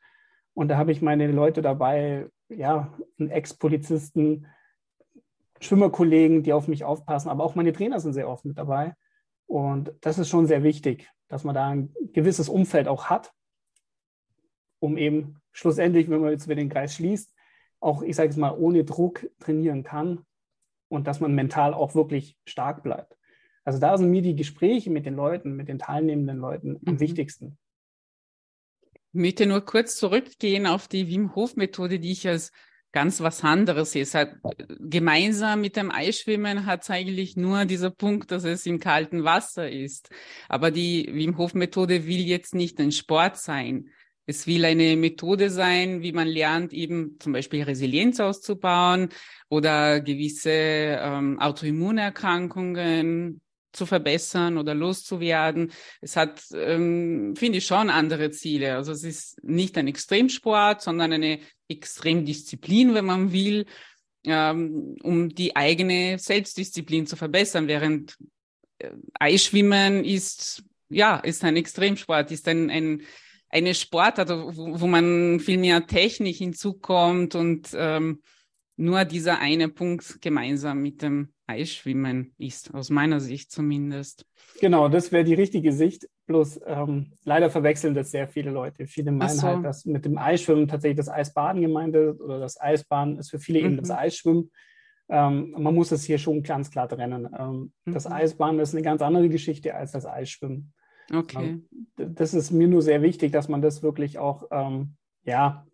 und 0.54 0.68
da 0.68 0.76
habe 0.76 0.92
ich 0.92 1.02
meine 1.02 1.30
Leute 1.30 1.62
dabei, 1.62 2.28
ja, 2.48 2.92
Ex-Polizisten, 3.18 4.46
Schwimmerkollegen, 5.60 6.42
die 6.42 6.52
auf 6.52 6.68
mich 6.68 6.84
aufpassen, 6.84 7.28
aber 7.28 7.44
auch 7.44 7.54
meine 7.54 7.72
Trainer 7.72 8.00
sind 8.00 8.14
sehr 8.14 8.28
oft 8.28 8.44
mit 8.44 8.58
dabei. 8.58 8.94
Und 9.46 9.92
das 10.00 10.18
ist 10.18 10.28
schon 10.28 10.46
sehr 10.46 10.62
wichtig, 10.62 11.10
dass 11.28 11.44
man 11.44 11.54
da 11.54 11.68
ein 11.68 11.94
gewisses 12.12 12.48
Umfeld 12.48 12.88
auch 12.88 13.06
hat, 13.06 13.32
um 14.80 14.96
eben 14.96 15.40
schlussendlich, 15.52 16.10
wenn 16.10 16.20
man 16.20 16.30
jetzt 16.30 16.46
wieder 16.46 16.56
den 16.56 16.68
Kreis 16.68 16.94
schließt, 16.94 17.32
auch, 17.80 18.02
ich 18.02 18.16
sage 18.16 18.30
es 18.30 18.36
mal, 18.36 18.56
ohne 18.58 18.84
Druck 18.84 19.28
trainieren 19.38 19.84
kann 19.84 20.24
und 20.88 21.06
dass 21.06 21.20
man 21.20 21.34
mental 21.34 21.72
auch 21.72 21.94
wirklich 21.94 22.36
stark 22.44 22.82
bleibt. 22.82 23.16
Also 23.64 23.78
da 23.78 23.96
sind 23.96 24.10
mir 24.10 24.22
die 24.22 24.36
Gespräche 24.36 24.90
mit 24.90 25.06
den 25.06 25.14
Leuten, 25.14 25.54
mit 25.54 25.68
den 25.68 25.78
teilnehmenden 25.78 26.38
Leuten 26.38 26.80
am 26.86 26.94
mhm. 26.94 27.00
wichtigsten. 27.00 27.58
Ich 29.12 29.20
möchte 29.20 29.46
nur 29.46 29.60
kurz 29.62 29.96
zurückgehen 29.96 30.66
auf 30.66 30.88
die 30.88 31.08
Wim 31.08 31.34
Hof 31.34 31.56
Methode, 31.56 31.98
die 31.98 32.12
ich 32.12 32.28
als 32.28 32.52
ganz 32.92 33.20
was 33.20 33.44
anderes 33.44 33.92
sehe. 33.92 34.02
Es 34.02 34.14
hat, 34.14 34.34
gemeinsam 34.80 35.60
mit 35.60 35.76
dem 35.76 35.90
Eisschwimmen 35.90 36.66
hat 36.66 36.82
es 36.82 36.90
eigentlich 36.90 37.36
nur 37.36 37.64
dieser 37.64 37.90
Punkt, 37.90 38.30
dass 38.30 38.44
es 38.44 38.66
im 38.66 38.80
kalten 38.80 39.24
Wasser 39.24 39.70
ist. 39.70 40.10
Aber 40.48 40.70
die 40.70 41.08
Wim 41.12 41.38
Hof 41.38 41.54
Methode 41.54 42.06
will 42.06 42.20
jetzt 42.20 42.54
nicht 42.54 42.80
ein 42.80 42.92
Sport 42.92 43.36
sein. 43.36 43.90
Es 44.30 44.46
will 44.46 44.64
eine 44.64 44.96
Methode 44.96 45.50
sein, 45.50 46.02
wie 46.02 46.12
man 46.12 46.28
lernt, 46.28 46.72
eben 46.72 47.16
zum 47.18 47.32
Beispiel 47.32 47.64
Resilienz 47.64 48.20
auszubauen 48.20 49.08
oder 49.48 50.00
gewisse 50.00 50.52
ähm, 50.52 51.40
Autoimmunerkrankungen 51.40 53.40
zu 53.72 53.86
verbessern 53.86 54.56
oder 54.56 54.72
loszuwerden. 54.72 55.72
Es 56.00 56.14
hat, 56.14 56.44
ähm, 56.54 57.34
finde 57.36 57.58
ich, 57.58 57.66
schon 57.66 57.90
andere 57.90 58.30
Ziele. 58.30 58.76
Also 58.76 58.92
es 58.92 59.02
ist 59.02 59.42
nicht 59.42 59.76
ein 59.76 59.88
Extremsport, 59.88 60.80
sondern 60.80 61.12
eine 61.12 61.40
Extremdisziplin, 61.66 62.94
wenn 62.94 63.06
man 63.06 63.32
will, 63.32 63.66
ähm, 64.24 64.96
um 65.02 65.30
die 65.30 65.56
eigene 65.56 66.20
Selbstdisziplin 66.20 67.08
zu 67.08 67.16
verbessern, 67.16 67.66
während 67.66 68.16
äh, 68.78 68.90
Eisschwimmen 69.14 70.04
ist, 70.04 70.62
ja, 70.88 71.16
ist 71.16 71.42
ein 71.42 71.56
Extremsport, 71.56 72.30
ist 72.30 72.46
ein, 72.46 72.70
ein 72.70 73.02
eine 73.50 73.74
Sportart, 73.74 74.30
wo, 74.30 74.80
wo 74.80 74.86
man 74.86 75.40
viel 75.40 75.58
mehr 75.58 75.86
Technik 75.86 76.36
hinzukommt 76.36 77.34
und 77.34 77.70
ähm, 77.74 78.20
nur 78.76 79.04
dieser 79.04 79.38
eine 79.40 79.68
Punkt 79.68 80.22
gemeinsam 80.22 80.80
mit 80.80 81.02
dem 81.02 81.34
Eisschwimmen 81.46 82.32
ist, 82.38 82.72
aus 82.72 82.90
meiner 82.90 83.20
Sicht 83.20 83.50
zumindest. 83.50 84.24
Genau, 84.60 84.88
das 84.88 85.12
wäre 85.12 85.24
die 85.24 85.34
richtige 85.34 85.72
Sicht. 85.72 86.08
Bloß 86.26 86.60
ähm, 86.64 87.12
leider 87.24 87.50
verwechseln 87.50 87.92
das 87.92 88.12
sehr 88.12 88.28
viele 88.28 88.52
Leute. 88.52 88.86
Viele 88.86 89.10
meinen 89.10 89.30
so. 89.30 89.42
halt, 89.42 89.64
dass 89.64 89.84
mit 89.84 90.04
dem 90.04 90.16
Eisschwimmen 90.16 90.68
tatsächlich 90.68 90.96
das 90.96 91.08
Eisbaden 91.08 91.60
gemeint 91.60 91.94
ist 91.96 92.20
oder 92.20 92.38
das 92.38 92.58
Eisbaden 92.60 93.18
ist 93.18 93.30
für 93.30 93.40
viele 93.40 93.60
mhm. 93.60 93.66
eben 93.66 93.76
das 93.78 93.88
mhm. 93.88 93.96
Eisschwimmen. 93.96 94.50
Ähm, 95.08 95.54
man 95.58 95.74
muss 95.74 95.90
es 95.90 96.04
hier 96.04 96.18
schon 96.18 96.44
ganz 96.44 96.70
klar 96.70 96.88
trennen. 96.88 97.28
Ähm, 97.36 97.72
mhm. 97.84 97.92
Das 97.92 98.06
Eisbaden 98.06 98.60
ist 98.60 98.74
eine 98.74 98.82
ganz 98.82 99.02
andere 99.02 99.28
Geschichte 99.28 99.74
als 99.74 99.90
das 99.90 100.06
Eisschwimmen. 100.06 100.72
Okay. 101.12 101.62
Ähm, 101.96 102.14
das 102.14 102.34
ist 102.34 102.50
mir 102.50 102.68
nur 102.68 102.82
sehr 102.82 103.02
wichtig, 103.02 103.32
dass 103.32 103.48
man 103.48 103.62
das 103.62 103.82
wirklich 103.82 104.18
auch, 104.18 104.44
ähm, 104.50 104.94
ja, 105.24 105.66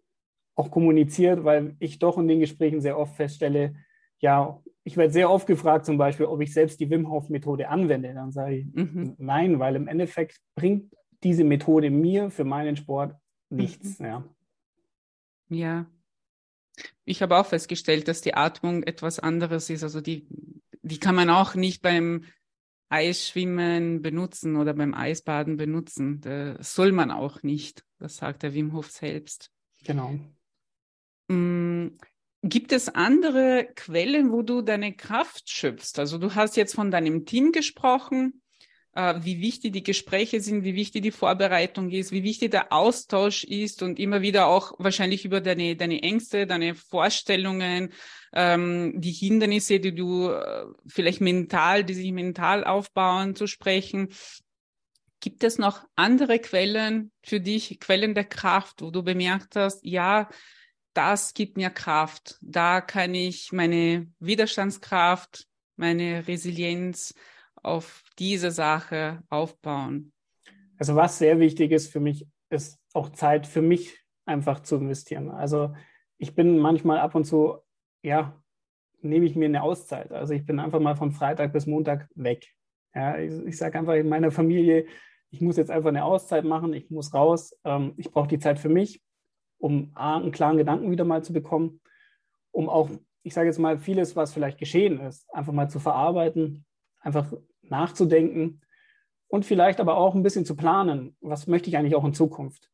auch 0.54 0.70
kommuniziert, 0.70 1.44
weil 1.44 1.76
ich 1.78 1.98
doch 1.98 2.16
in 2.18 2.28
den 2.28 2.40
Gesprächen 2.40 2.80
sehr 2.80 2.98
oft 2.98 3.14
feststelle, 3.16 3.74
ja, 4.18 4.62
ich 4.84 4.96
werde 4.96 5.12
sehr 5.12 5.30
oft 5.30 5.46
gefragt, 5.46 5.84
zum 5.84 5.98
Beispiel, 5.98 6.26
ob 6.26 6.40
ich 6.40 6.52
selbst 6.52 6.78
die 6.80 6.88
Wim 6.88 7.10
Hof 7.10 7.28
Methode 7.28 7.68
anwende. 7.68 8.14
Dann 8.14 8.30
sage 8.30 8.58
ich 8.58 8.66
mhm. 8.72 9.14
nein, 9.18 9.58
weil 9.58 9.74
im 9.74 9.88
Endeffekt 9.88 10.40
bringt 10.54 10.94
diese 11.24 11.44
Methode 11.44 11.90
mir 11.90 12.30
für 12.30 12.44
meinen 12.44 12.76
Sport 12.76 13.16
nichts. 13.50 13.98
Mhm. 13.98 14.06
Ja. 14.06 14.24
ja. 15.48 15.86
Ich 17.04 17.20
habe 17.20 17.36
auch 17.36 17.46
festgestellt, 17.46 18.06
dass 18.06 18.20
die 18.20 18.34
Atmung 18.34 18.84
etwas 18.84 19.18
anderes 19.18 19.70
ist. 19.70 19.82
Also 19.82 20.00
die, 20.00 20.28
die 20.82 21.00
kann 21.00 21.16
man 21.16 21.30
auch 21.30 21.56
nicht 21.56 21.82
beim 21.82 22.24
Eisschwimmen 22.88 24.02
benutzen 24.02 24.56
oder 24.56 24.74
beim 24.74 24.94
Eisbaden 24.94 25.56
benutzen. 25.56 26.20
Das 26.20 26.74
soll 26.74 26.92
man 26.92 27.10
auch 27.10 27.42
nicht. 27.42 27.84
Das 27.98 28.16
sagt 28.16 28.42
der 28.42 28.54
Wim 28.54 28.72
Hof 28.72 28.90
selbst. 28.90 29.50
Genau. 29.84 30.18
Mm, 31.28 31.88
Gibt 32.42 32.72
es 32.72 32.88
andere 32.88 33.68
Quellen, 33.74 34.30
wo 34.30 34.42
du 34.42 34.62
deine 34.62 34.94
Kraft 34.94 35.50
schöpfst? 35.50 35.98
Also 35.98 36.18
du 36.18 36.34
hast 36.34 36.56
jetzt 36.56 36.74
von 36.74 36.90
deinem 36.90 37.24
Team 37.24 37.50
gesprochen, 37.50 38.42
wie 38.96 39.42
wichtig 39.42 39.74
die 39.74 39.82
Gespräche 39.82 40.40
sind, 40.40 40.64
wie 40.64 40.74
wichtig 40.74 41.02
die 41.02 41.10
Vorbereitung 41.10 41.90
ist, 41.90 42.12
wie 42.12 42.22
wichtig 42.22 42.50
der 42.50 42.72
Austausch 42.72 43.44
ist 43.44 43.82
und 43.82 43.98
immer 43.98 44.22
wieder 44.22 44.46
auch 44.46 44.72
wahrscheinlich 44.78 45.26
über 45.26 45.42
deine, 45.42 45.76
deine 45.76 46.02
Ängste, 46.02 46.46
deine 46.46 46.74
Vorstellungen, 46.74 47.92
ähm, 48.32 48.94
die 48.96 49.12
Hindernisse, 49.12 49.80
die 49.80 49.94
du 49.94 50.30
äh, 50.30 50.64
vielleicht 50.86 51.20
mental, 51.20 51.84
die 51.84 51.92
sich 51.92 52.10
mental 52.10 52.64
aufbauen, 52.64 53.36
zu 53.36 53.46
sprechen. 53.46 54.08
Gibt 55.20 55.44
es 55.44 55.58
noch 55.58 55.84
andere 55.94 56.38
Quellen 56.38 57.12
für 57.22 57.40
dich, 57.40 57.78
Quellen 57.80 58.14
der 58.14 58.24
Kraft, 58.24 58.80
wo 58.80 58.90
du 58.90 59.02
bemerkt 59.02 59.56
hast, 59.56 59.84
ja, 59.84 60.28
das 60.94 61.34
gibt 61.34 61.58
mir 61.58 61.68
Kraft. 61.68 62.38
Da 62.40 62.80
kann 62.80 63.14
ich 63.14 63.52
meine 63.52 64.10
Widerstandskraft, 64.20 65.46
meine 65.76 66.26
Resilienz 66.26 67.12
auf 67.66 68.04
diese 68.18 68.50
Sache 68.50 69.22
aufbauen. 69.28 70.12
Also 70.78 70.94
was 70.94 71.18
sehr 71.18 71.40
wichtig 71.40 71.72
ist 71.72 71.90
für 71.90 72.00
mich, 72.00 72.26
ist 72.48 72.78
auch 72.94 73.10
Zeit 73.10 73.46
für 73.46 73.62
mich 73.62 73.98
einfach 74.24 74.60
zu 74.60 74.76
investieren. 74.76 75.30
Also 75.30 75.74
ich 76.18 76.34
bin 76.34 76.58
manchmal 76.58 76.98
ab 76.98 77.14
und 77.14 77.24
zu, 77.24 77.58
ja, 78.02 78.40
nehme 79.00 79.26
ich 79.26 79.36
mir 79.36 79.46
eine 79.46 79.62
Auszeit. 79.62 80.12
Also 80.12 80.32
ich 80.32 80.46
bin 80.46 80.60
einfach 80.60 80.80
mal 80.80 80.96
von 80.96 81.12
Freitag 81.12 81.52
bis 81.52 81.66
Montag 81.66 82.08
weg. 82.14 82.46
Ja, 82.94 83.18
ich, 83.18 83.32
ich 83.46 83.56
sage 83.56 83.78
einfach 83.78 83.94
in 83.94 84.08
meiner 84.08 84.30
Familie, 84.30 84.86
ich 85.30 85.40
muss 85.40 85.56
jetzt 85.56 85.70
einfach 85.70 85.88
eine 85.88 86.04
Auszeit 86.04 86.44
machen, 86.44 86.72
ich 86.72 86.88
muss 86.90 87.12
raus, 87.12 87.58
ähm, 87.64 87.94
ich 87.96 88.10
brauche 88.10 88.28
die 88.28 88.38
Zeit 88.38 88.58
für 88.58 88.68
mich, 88.68 89.02
um 89.58 89.90
A, 89.94 90.16
einen 90.16 90.32
klaren 90.32 90.56
Gedanken 90.56 90.90
wieder 90.90 91.04
mal 91.04 91.22
zu 91.22 91.32
bekommen, 91.32 91.80
um 92.52 92.68
auch, 92.68 92.90
ich 93.22 93.34
sage 93.34 93.48
jetzt 93.48 93.58
mal, 93.58 93.76
vieles, 93.76 94.16
was 94.16 94.32
vielleicht 94.32 94.58
geschehen 94.58 95.00
ist, 95.00 95.28
einfach 95.34 95.52
mal 95.52 95.68
zu 95.68 95.80
verarbeiten, 95.80 96.64
einfach 97.00 97.32
nachzudenken 97.70 98.60
und 99.28 99.44
vielleicht 99.44 99.80
aber 99.80 99.96
auch 99.96 100.14
ein 100.14 100.22
bisschen 100.22 100.44
zu 100.44 100.56
planen, 100.56 101.16
was 101.20 101.46
möchte 101.46 101.68
ich 101.68 101.76
eigentlich 101.76 101.94
auch 101.94 102.04
in 102.04 102.14
Zukunft. 102.14 102.70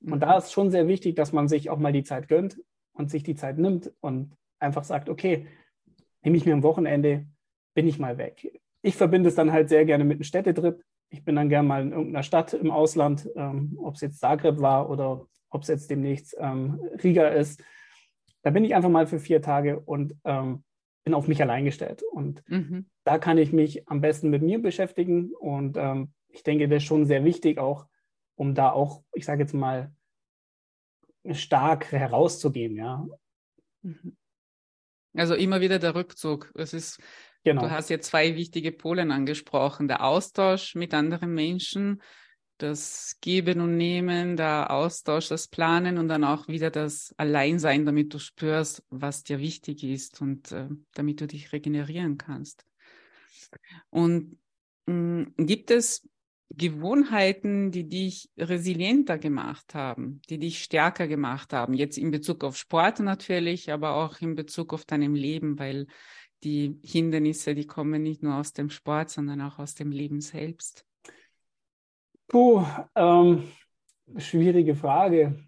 Und 0.00 0.20
da 0.20 0.36
ist 0.36 0.52
schon 0.52 0.70
sehr 0.70 0.86
wichtig, 0.86 1.16
dass 1.16 1.32
man 1.32 1.48
sich 1.48 1.70
auch 1.70 1.78
mal 1.78 1.92
die 1.92 2.04
Zeit 2.04 2.28
gönnt 2.28 2.60
und 2.92 3.10
sich 3.10 3.22
die 3.22 3.34
Zeit 3.34 3.58
nimmt 3.58 3.92
und 4.00 4.36
einfach 4.58 4.84
sagt, 4.84 5.08
okay, 5.08 5.46
nehme 6.22 6.36
ich 6.36 6.46
mir 6.46 6.54
am 6.54 6.62
Wochenende, 6.62 7.26
bin 7.74 7.86
ich 7.86 7.98
mal 7.98 8.18
weg. 8.18 8.60
Ich 8.82 8.96
verbinde 8.96 9.28
es 9.28 9.34
dann 9.34 9.52
halt 9.52 9.68
sehr 9.68 9.84
gerne 9.84 10.04
mit 10.04 10.16
einem 10.16 10.24
Städtetrip. 10.24 10.82
Ich 11.10 11.24
bin 11.24 11.36
dann 11.36 11.48
gerne 11.48 11.66
mal 11.66 11.82
in 11.82 11.92
irgendeiner 11.92 12.22
Stadt 12.22 12.52
im 12.54 12.70
Ausland, 12.70 13.28
ähm, 13.36 13.78
ob 13.80 13.94
es 13.94 14.00
jetzt 14.02 14.20
Zagreb 14.20 14.60
war 14.60 14.90
oder 14.90 15.26
ob 15.50 15.62
es 15.62 15.68
jetzt 15.68 15.90
demnächst 15.90 16.36
ähm, 16.38 16.80
Riga 17.02 17.28
ist. 17.28 17.62
Da 18.42 18.50
bin 18.50 18.64
ich 18.64 18.74
einfach 18.74 18.90
mal 18.90 19.06
für 19.06 19.18
vier 19.18 19.40
Tage 19.40 19.80
und 19.80 20.14
ähm, 20.24 20.64
bin 21.04 21.14
auf 21.14 21.28
mich 21.28 21.40
allein 21.40 21.64
gestellt. 21.64 22.02
Und 22.02 22.42
mhm. 22.48 22.86
da 23.04 23.18
kann 23.18 23.38
ich 23.38 23.52
mich 23.52 23.88
am 23.88 24.00
besten 24.00 24.30
mit 24.30 24.42
mir 24.42 24.60
beschäftigen. 24.60 25.32
Und 25.34 25.76
ähm, 25.76 26.12
ich 26.28 26.42
denke, 26.42 26.68
das 26.68 26.78
ist 26.78 26.84
schon 26.88 27.06
sehr 27.06 27.24
wichtig, 27.24 27.58
auch 27.58 27.86
um 28.36 28.54
da 28.54 28.70
auch, 28.72 29.02
ich 29.12 29.24
sage 29.24 29.42
jetzt 29.42 29.54
mal, 29.54 29.92
stark 31.30 31.92
herauszugehen, 31.92 32.76
ja. 32.76 33.06
Mhm. 33.82 34.16
Also 35.16 35.34
immer 35.34 35.60
wieder 35.60 35.78
der 35.78 35.94
Rückzug. 35.94 36.50
Es 36.56 36.74
ist, 36.74 37.00
genau. 37.44 37.62
du 37.62 37.70
hast 37.70 37.88
ja 37.88 38.00
zwei 38.00 38.34
wichtige 38.34 38.72
Polen 38.72 39.12
angesprochen. 39.12 39.86
Der 39.86 40.04
Austausch 40.04 40.74
mit 40.74 40.92
anderen 40.92 41.32
Menschen, 41.32 42.02
das 42.58 43.16
Geben 43.20 43.60
und 43.60 43.76
Nehmen, 43.76 44.36
der 44.36 44.70
Austausch, 44.70 45.28
das 45.28 45.48
Planen 45.48 45.98
und 45.98 46.08
dann 46.08 46.24
auch 46.24 46.48
wieder 46.48 46.70
das 46.70 47.14
Alleinsein, 47.16 47.84
damit 47.84 48.14
du 48.14 48.18
spürst, 48.18 48.82
was 48.90 49.24
dir 49.24 49.40
wichtig 49.40 49.82
ist 49.84 50.20
und 50.20 50.52
äh, 50.52 50.68
damit 50.94 51.20
du 51.20 51.26
dich 51.26 51.52
regenerieren 51.52 52.16
kannst. 52.16 52.64
Und 53.90 54.38
mh, 54.86 54.94
mm, 54.94 55.34
gibt 55.38 55.70
es 55.70 56.08
Gewohnheiten, 56.50 57.72
die 57.72 57.88
dich 57.88 58.30
resilienter 58.38 59.18
gemacht 59.18 59.74
haben, 59.74 60.20
die 60.28 60.38
dich 60.38 60.62
stärker 60.62 61.08
gemacht 61.08 61.52
haben. 61.52 61.74
Jetzt 61.74 61.98
in 61.98 62.10
Bezug 62.10 62.44
auf 62.44 62.56
Sport 62.56 63.00
natürlich, 63.00 63.72
aber 63.72 63.94
auch 63.96 64.20
in 64.20 64.36
Bezug 64.36 64.72
auf 64.72 64.84
deinem 64.84 65.14
Leben, 65.14 65.58
weil 65.58 65.86
die 66.44 66.78
Hindernisse, 66.84 67.54
die 67.54 67.66
kommen 67.66 68.02
nicht 68.02 68.22
nur 68.22 68.36
aus 68.36 68.52
dem 68.52 68.70
Sport, 68.70 69.10
sondern 69.10 69.40
auch 69.40 69.58
aus 69.58 69.74
dem 69.74 69.90
Leben 69.90 70.20
selbst. 70.20 70.86
Puh, 72.28 72.64
ähm, 72.94 73.44
schwierige 74.16 74.74
Frage. 74.74 75.44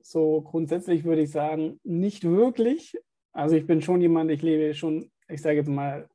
So 0.00 0.42
grundsätzlich 0.42 1.04
würde 1.04 1.22
ich 1.22 1.30
sagen, 1.30 1.80
nicht 1.82 2.24
wirklich. 2.24 2.96
Also 3.32 3.56
ich 3.56 3.66
bin 3.66 3.82
schon 3.82 4.00
jemand, 4.00 4.30
ich 4.30 4.42
lebe 4.42 4.74
schon, 4.74 5.10
ich 5.28 5.42
sage 5.42 5.56
jetzt 5.56 5.68
mal, 5.68 6.08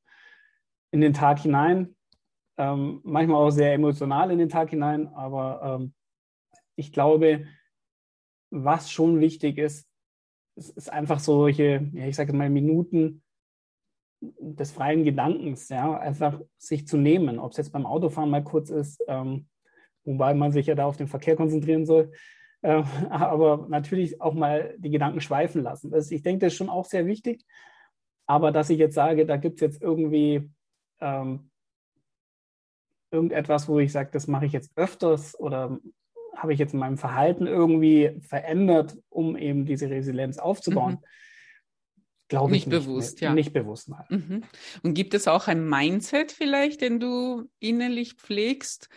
in 0.92 1.02
den 1.02 1.14
Tag 1.14 1.40
hinein 1.40 1.96
ähm, 2.62 3.02
manchmal 3.04 3.38
auch 3.38 3.50
sehr 3.50 3.74
emotional 3.74 4.30
in 4.30 4.38
den 4.38 4.50
Tag 4.50 4.70
hinein, 4.70 5.08
aber 5.16 5.80
ähm, 5.82 5.94
ich 6.76 6.92
glaube, 6.92 7.48
was 8.52 8.92
schon 8.92 9.20
wichtig 9.20 9.58
ist, 9.58 9.88
ist, 10.56 10.78
ist 10.78 10.92
einfach 10.92 11.20
solche, 11.20 11.90
ja, 11.94 12.06
ich 12.06 12.16
sage 12.16 12.34
mal, 12.34 12.50
Minuten 12.50 13.24
des 14.20 14.72
freien 14.72 15.04
Gedankens, 15.04 15.70
ja, 15.70 15.98
einfach 15.98 16.40
sich 16.58 16.88
zu 16.88 16.98
nehmen, 16.98 17.40
ob 17.40 17.52
es 17.52 17.58
jetzt 17.58 17.72
beim 17.72 17.88
Autofahren 17.88 18.30
mal 18.30 18.44
kurz 18.44 18.70
ist, 18.70 19.02
ähm, 19.08 19.48
wobei 20.04 20.34
man 20.34 20.52
sich 20.52 20.68
ja 20.68 20.76
da 20.76 20.86
auf 20.86 20.98
den 20.98 21.08
Verkehr 21.08 21.36
konzentrieren 21.36 21.86
soll, 21.86 22.12
äh, 22.62 22.84
aber 23.10 23.68
natürlich 23.70 24.22
auch 24.22 24.34
mal 24.34 24.76
die 24.78 24.90
Gedanken 24.90 25.22
schweifen 25.22 25.62
lassen. 25.64 25.92
Das, 25.92 26.12
ich 26.12 26.22
denke, 26.22 26.46
das 26.46 26.54
ist 26.54 26.58
schon 26.58 26.70
auch 26.70 26.86
sehr 26.86 27.06
wichtig, 27.06 27.46
aber 28.26 28.52
dass 28.52 28.70
ich 28.70 28.80
jetzt 28.80 28.96
sage, 28.96 29.26
da 29.26 29.38
gibt 29.38 29.56
es 29.56 29.62
jetzt 29.62 29.82
irgendwie 29.82 30.50
ähm, 31.00 31.50
irgendetwas, 33.12 33.68
wo 33.68 33.80
ich 33.80 33.92
sage, 33.92 34.10
das 34.14 34.28
mache 34.28 34.46
ich 34.46 34.54
jetzt 34.54 34.72
öfters 34.76 35.38
oder 35.38 35.80
habe 36.36 36.54
ich 36.54 36.60
jetzt 36.60 36.74
in 36.74 36.80
meinem 36.80 36.98
Verhalten 36.98 37.46
irgendwie 37.46 38.18
verändert, 38.22 38.98
um 39.10 39.36
eben 39.36 39.66
diese 39.66 39.90
Resilienz 39.90 40.38
aufzubauen? 40.38 40.94
Mhm. 40.94 41.06
Glaube 42.30 42.56
ich 42.56 42.66
nicht. 42.66 42.86
bewusst, 42.86 43.20
ja. 43.20 43.34
Nicht 43.34 43.52
bewusst 43.52 43.90
mal. 43.90 44.06
Mhm. 44.10 44.44
Und 44.84 44.94
gibt 44.94 45.14
es 45.14 45.28
auch 45.28 45.50
ein 45.50 45.68
Mindset 45.68 46.32
vielleicht, 46.32 46.80
den 46.80 47.02
du 47.02 47.50
innerlich 47.60 48.14
pflegst? 48.14 48.88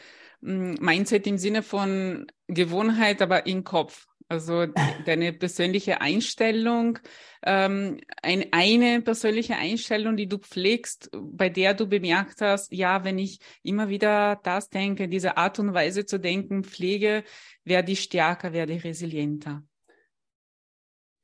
Mm, 0.44 0.74
Mindset 0.78 1.26
im 1.26 1.38
Sinne 1.38 1.62
von 1.62 2.26
Gewohnheit, 2.48 3.22
aber 3.22 3.46
im 3.46 3.64
Kopf. 3.64 4.06
Also 4.28 4.66
deine 5.06 5.32
persönliche 5.32 6.02
Einstellung, 6.02 6.98
ähm, 7.42 7.98
ein, 8.22 8.46
eine 8.52 9.00
persönliche 9.00 9.56
Einstellung, 9.56 10.16
die 10.16 10.28
du 10.28 10.38
pflegst, 10.38 11.10
bei 11.12 11.48
der 11.48 11.72
du 11.72 11.86
bemerkt 11.86 12.42
hast, 12.42 12.72
ja, 12.72 13.04
wenn 13.04 13.18
ich 13.18 13.38
immer 13.62 13.88
wieder 13.88 14.36
das 14.42 14.68
denke, 14.68 15.08
diese 15.08 15.38
Art 15.38 15.58
und 15.58 15.72
Weise 15.72 16.04
zu 16.04 16.20
denken 16.20 16.62
pflege, 16.62 17.24
werde 17.64 17.92
ich 17.92 18.02
stärker, 18.02 18.52
werde 18.52 18.74
ich 18.74 18.84
resilienter. 18.84 19.62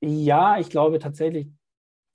Ja, 0.01 0.59
ich 0.59 0.71
glaube 0.71 0.99
tatsächlich, 0.99 1.49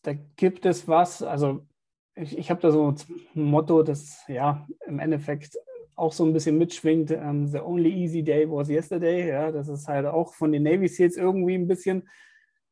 da 0.02 0.14
gibt 0.14 0.66
es 0.66 0.88
was. 0.88 1.22
Also 1.22 1.68
ich, 2.16 2.36
ich 2.36 2.50
habe 2.50 2.62
da 2.62 2.72
so 2.72 2.90
ein 2.90 2.98
Motto, 3.36 3.84
das 3.84 4.24
ja 4.28 4.68
im 4.88 4.98
Endeffekt 4.98 5.56
auch 5.96 6.12
so 6.12 6.26
ein 6.26 6.34
bisschen 6.34 6.58
mitschwingt. 6.58 7.12
Ähm, 7.12 7.48
the 7.48 7.60
only 7.60 7.90
easy 7.90 8.24
day 8.24 8.50
was 8.50 8.70
yesterday. 8.70 9.30
Ja, 9.30 9.52
das 9.52 9.68
ist 9.68 9.88
halt 9.88 10.06
auch 10.06 10.34
von 10.34 10.52
den 10.52 10.64
Navy 10.64 10.88
Seals 10.88 11.18
irgendwie 11.18 11.56
ein 11.56 11.68
bisschen. 11.68 12.08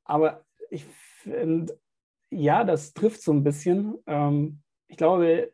Aber 0.03 0.45
ich 0.69 0.85
finde, 0.85 1.79
ja, 2.29 2.63
das 2.63 2.93
trifft 2.93 3.21
so 3.21 3.31
ein 3.31 3.43
bisschen. 3.43 3.95
Ähm, 4.07 4.61
ich 4.87 4.97
glaube, 4.97 5.51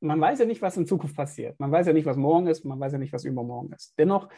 man 0.00 0.20
weiß 0.20 0.38
ja 0.38 0.46
nicht, 0.46 0.62
was 0.62 0.76
in 0.76 0.86
Zukunft 0.86 1.16
passiert. 1.16 1.60
Man 1.60 1.70
weiß 1.70 1.86
ja 1.86 1.92
nicht, 1.92 2.06
was 2.06 2.16
morgen 2.16 2.46
ist. 2.46 2.64
Man 2.64 2.80
weiß 2.80 2.92
ja 2.92 2.98
nicht, 2.98 3.12
was 3.12 3.24
übermorgen 3.24 3.72
ist. 3.72 3.94
Dennoch 3.98 4.28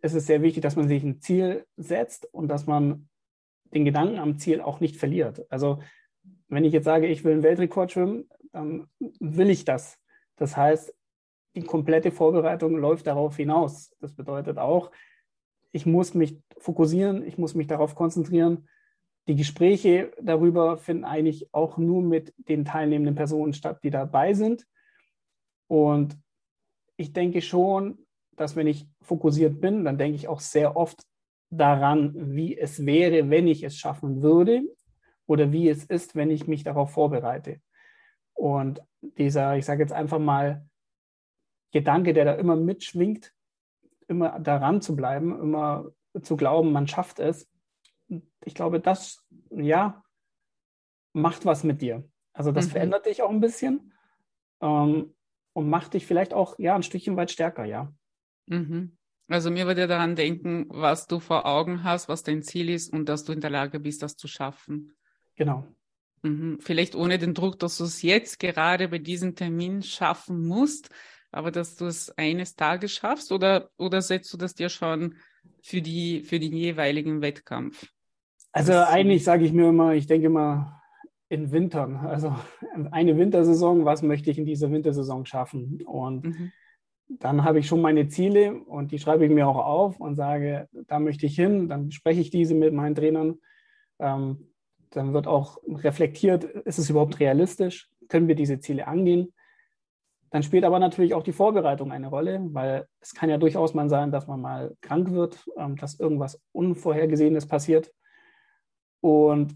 ist 0.00 0.14
es 0.14 0.26
sehr 0.26 0.42
wichtig, 0.42 0.62
dass 0.62 0.76
man 0.76 0.88
sich 0.88 1.02
ein 1.02 1.20
Ziel 1.20 1.66
setzt 1.76 2.26
und 2.32 2.48
dass 2.48 2.66
man 2.66 3.08
den 3.74 3.84
Gedanken 3.84 4.18
am 4.18 4.38
Ziel 4.38 4.60
auch 4.60 4.80
nicht 4.80 4.96
verliert. 4.96 5.44
Also 5.50 5.80
wenn 6.48 6.64
ich 6.64 6.72
jetzt 6.72 6.84
sage, 6.84 7.06
ich 7.06 7.24
will 7.24 7.32
einen 7.32 7.42
Weltrekord 7.42 7.92
schwimmen, 7.92 8.28
dann 8.52 8.86
will 9.20 9.50
ich 9.50 9.64
das. 9.64 9.98
Das 10.36 10.56
heißt, 10.56 10.94
die 11.54 11.62
komplette 11.62 12.10
Vorbereitung 12.10 12.76
läuft 12.76 13.06
darauf 13.06 13.36
hinaus. 13.36 13.94
Das 14.00 14.12
bedeutet 14.14 14.58
auch, 14.58 14.90
ich 15.72 15.86
muss 15.86 16.14
mich 16.14 16.38
fokussieren, 16.58 17.26
ich 17.26 17.38
muss 17.38 17.54
mich 17.54 17.66
darauf 17.66 17.94
konzentrieren. 17.94 18.68
Die 19.26 19.36
Gespräche 19.36 20.12
darüber 20.20 20.76
finden 20.76 21.04
eigentlich 21.04 21.52
auch 21.52 21.78
nur 21.78 22.02
mit 22.02 22.34
den 22.36 22.64
teilnehmenden 22.64 23.14
Personen 23.14 23.54
statt, 23.54 23.80
die 23.82 23.90
dabei 23.90 24.34
sind. 24.34 24.66
Und 25.66 26.18
ich 26.96 27.12
denke 27.12 27.40
schon, 27.40 28.06
dass 28.36 28.56
wenn 28.56 28.66
ich 28.66 28.86
fokussiert 29.00 29.60
bin, 29.60 29.84
dann 29.84 29.98
denke 29.98 30.16
ich 30.16 30.28
auch 30.28 30.40
sehr 30.40 30.76
oft 30.76 31.04
daran, 31.50 32.34
wie 32.34 32.56
es 32.58 32.84
wäre, 32.84 33.30
wenn 33.30 33.46
ich 33.46 33.62
es 33.62 33.76
schaffen 33.76 34.22
würde 34.22 34.62
oder 35.26 35.52
wie 35.52 35.68
es 35.68 35.84
ist, 35.84 36.14
wenn 36.14 36.30
ich 36.30 36.46
mich 36.46 36.64
darauf 36.64 36.90
vorbereite. 36.90 37.60
Und 38.34 38.82
dieser, 39.18 39.56
ich 39.56 39.64
sage 39.64 39.82
jetzt 39.82 39.92
einfach 39.92 40.18
mal, 40.18 40.66
Gedanke, 41.72 42.12
der 42.12 42.24
da 42.24 42.34
immer 42.34 42.56
mitschwingt, 42.56 43.34
immer 44.06 44.38
daran 44.38 44.80
zu 44.80 44.94
bleiben, 44.94 45.38
immer 45.40 45.86
zu 46.22 46.36
glauben, 46.36 46.72
man 46.72 46.86
schafft 46.86 47.18
es, 47.18 47.50
ich 48.44 48.54
glaube, 48.54 48.80
das, 48.80 49.26
ja, 49.50 50.04
macht 51.12 51.46
was 51.46 51.64
mit 51.64 51.82
dir. 51.82 52.08
Also 52.32 52.52
das 52.52 52.66
mhm. 52.66 52.70
verändert 52.70 53.06
dich 53.06 53.22
auch 53.22 53.30
ein 53.30 53.40
bisschen 53.40 53.92
ähm, 54.60 55.14
und 55.52 55.68
macht 55.68 55.94
dich 55.94 56.06
vielleicht 56.06 56.34
auch, 56.34 56.58
ja, 56.58 56.74
ein 56.74 56.82
Stückchen 56.82 57.16
weit 57.16 57.30
stärker, 57.30 57.64
ja. 57.64 57.92
Mhm. 58.46 58.96
Also 59.28 59.50
mir 59.50 59.66
würde 59.66 59.86
daran 59.86 60.16
denken, 60.16 60.66
was 60.68 61.06
du 61.06 61.18
vor 61.18 61.46
Augen 61.46 61.82
hast, 61.82 62.08
was 62.08 62.22
dein 62.22 62.42
Ziel 62.42 62.68
ist 62.68 62.92
und 62.92 63.08
dass 63.08 63.24
du 63.24 63.32
in 63.32 63.40
der 63.40 63.50
Lage 63.50 63.80
bist, 63.80 64.02
das 64.02 64.16
zu 64.16 64.28
schaffen. 64.28 64.94
Genau. 65.36 65.66
Mhm. 66.24 66.58
Vielleicht 66.60 66.94
ohne 66.94 67.18
den 67.18 67.34
Druck, 67.34 67.58
dass 67.58 67.76
du 67.76 67.84
es 67.84 68.02
jetzt 68.02 68.40
gerade 68.40 68.88
bei 68.88 68.98
diesem 68.98 69.36
Termin 69.36 69.82
schaffen 69.82 70.46
musst, 70.46 70.88
aber 71.30 71.50
dass 71.50 71.76
du 71.76 71.84
es 71.84 72.10
eines 72.16 72.56
Tages 72.56 72.92
schaffst 72.92 73.30
oder, 73.30 73.68
oder 73.76 74.00
setzt 74.00 74.32
du 74.32 74.38
das 74.38 74.54
dir 74.54 74.70
schon 74.70 75.16
für, 75.62 75.82
die, 75.82 76.22
für 76.22 76.40
den 76.40 76.54
jeweiligen 76.54 77.20
Wettkampf? 77.20 77.86
Also 78.52 78.72
das 78.72 78.88
eigentlich 78.88 79.22
sage 79.22 79.44
ich 79.44 79.52
mir 79.52 79.68
immer, 79.68 79.94
ich 79.94 80.06
denke 80.06 80.26
immer 80.26 80.80
in 81.28 81.52
Wintern. 81.52 81.96
Also 81.96 82.34
eine 82.90 83.18
Wintersaison, 83.18 83.84
was 83.84 84.02
möchte 84.02 84.30
ich 84.30 84.38
in 84.38 84.46
dieser 84.46 84.70
Wintersaison 84.70 85.26
schaffen? 85.26 85.82
Und 85.84 86.24
mhm. 86.24 86.52
dann 87.08 87.44
habe 87.44 87.58
ich 87.58 87.66
schon 87.66 87.82
meine 87.82 88.08
Ziele 88.08 88.54
und 88.54 88.92
die 88.92 88.98
schreibe 88.98 89.26
ich 89.26 89.30
mir 89.30 89.46
auch 89.46 89.62
auf 89.62 90.00
und 90.00 90.14
sage, 90.14 90.68
da 90.86 91.00
möchte 91.00 91.26
ich 91.26 91.34
hin. 91.34 91.68
Dann 91.68 91.88
bespreche 91.88 92.20
ich 92.20 92.30
diese 92.30 92.54
mit 92.54 92.72
meinen 92.72 92.94
Trainern. 92.94 93.40
Ähm, 93.98 94.53
dann 94.96 95.12
wird 95.12 95.26
auch 95.26 95.58
reflektiert, 95.66 96.44
ist 96.44 96.78
es 96.78 96.90
überhaupt 96.90 97.20
realistisch? 97.20 97.88
Können 98.08 98.28
wir 98.28 98.34
diese 98.34 98.60
Ziele 98.60 98.86
angehen? 98.86 99.32
Dann 100.30 100.42
spielt 100.42 100.64
aber 100.64 100.80
natürlich 100.80 101.14
auch 101.14 101.22
die 101.22 101.32
Vorbereitung 101.32 101.92
eine 101.92 102.08
Rolle, 102.08 102.40
weil 102.50 102.88
es 103.00 103.14
kann 103.14 103.30
ja 103.30 103.38
durchaus 103.38 103.72
mal 103.72 103.88
sein, 103.88 104.10
dass 104.10 104.26
man 104.26 104.40
mal 104.40 104.76
krank 104.80 105.12
wird, 105.12 105.44
ähm, 105.56 105.76
dass 105.76 106.00
irgendwas 106.00 106.42
Unvorhergesehenes 106.52 107.46
passiert. 107.46 107.92
Und 109.00 109.54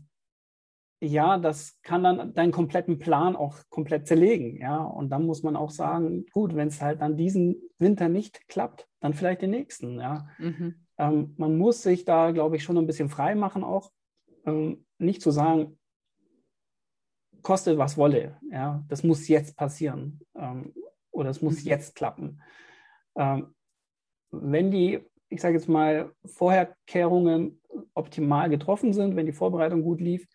ja, 1.00 1.38
das 1.38 1.78
kann 1.82 2.02
dann 2.02 2.34
deinen 2.34 2.52
kompletten 2.52 2.98
Plan 2.98 3.36
auch 3.36 3.56
komplett 3.70 4.06
zerlegen. 4.06 4.56
Ja, 4.56 4.82
und 4.82 5.10
dann 5.10 5.26
muss 5.26 5.42
man 5.42 5.56
auch 5.56 5.70
sagen, 5.70 6.26
gut, 6.32 6.54
wenn 6.54 6.68
es 6.68 6.80
halt 6.82 7.00
dann 7.00 7.16
diesen 7.16 7.56
Winter 7.78 8.08
nicht 8.08 8.46
klappt, 8.48 8.88
dann 9.00 9.14
vielleicht 9.14 9.42
den 9.42 9.50
nächsten. 9.50 9.98
Ja, 9.98 10.28
mhm. 10.38 10.86
ähm, 10.98 11.34
man 11.38 11.56
muss 11.56 11.82
sich 11.82 12.04
da, 12.04 12.30
glaube 12.32 12.56
ich, 12.56 12.62
schon 12.62 12.78
ein 12.78 12.86
bisschen 12.86 13.08
frei 13.08 13.34
machen, 13.34 13.64
auch 13.64 13.90
ähm, 14.46 14.84
nicht 14.98 15.22
zu 15.22 15.30
sagen, 15.30 15.78
koste 17.42 17.78
was 17.78 17.96
wolle. 17.96 18.38
Ja, 18.50 18.84
das 18.88 19.02
muss 19.02 19.28
jetzt 19.28 19.56
passieren 19.56 20.20
ähm, 20.34 20.74
oder 21.10 21.30
es 21.30 21.42
muss 21.42 21.62
mhm. 21.62 21.68
jetzt 21.68 21.94
klappen. 21.94 22.42
Ähm, 23.16 23.54
wenn 24.30 24.70
die, 24.70 25.00
ich 25.28 25.40
sage 25.40 25.54
jetzt 25.54 25.68
mal, 25.68 26.12
Vorherkehrungen 26.24 27.60
optimal 27.94 28.50
getroffen 28.50 28.92
sind, 28.92 29.16
wenn 29.16 29.26
die 29.26 29.32
Vorbereitung 29.32 29.82
gut 29.82 30.00
lief, 30.00 30.26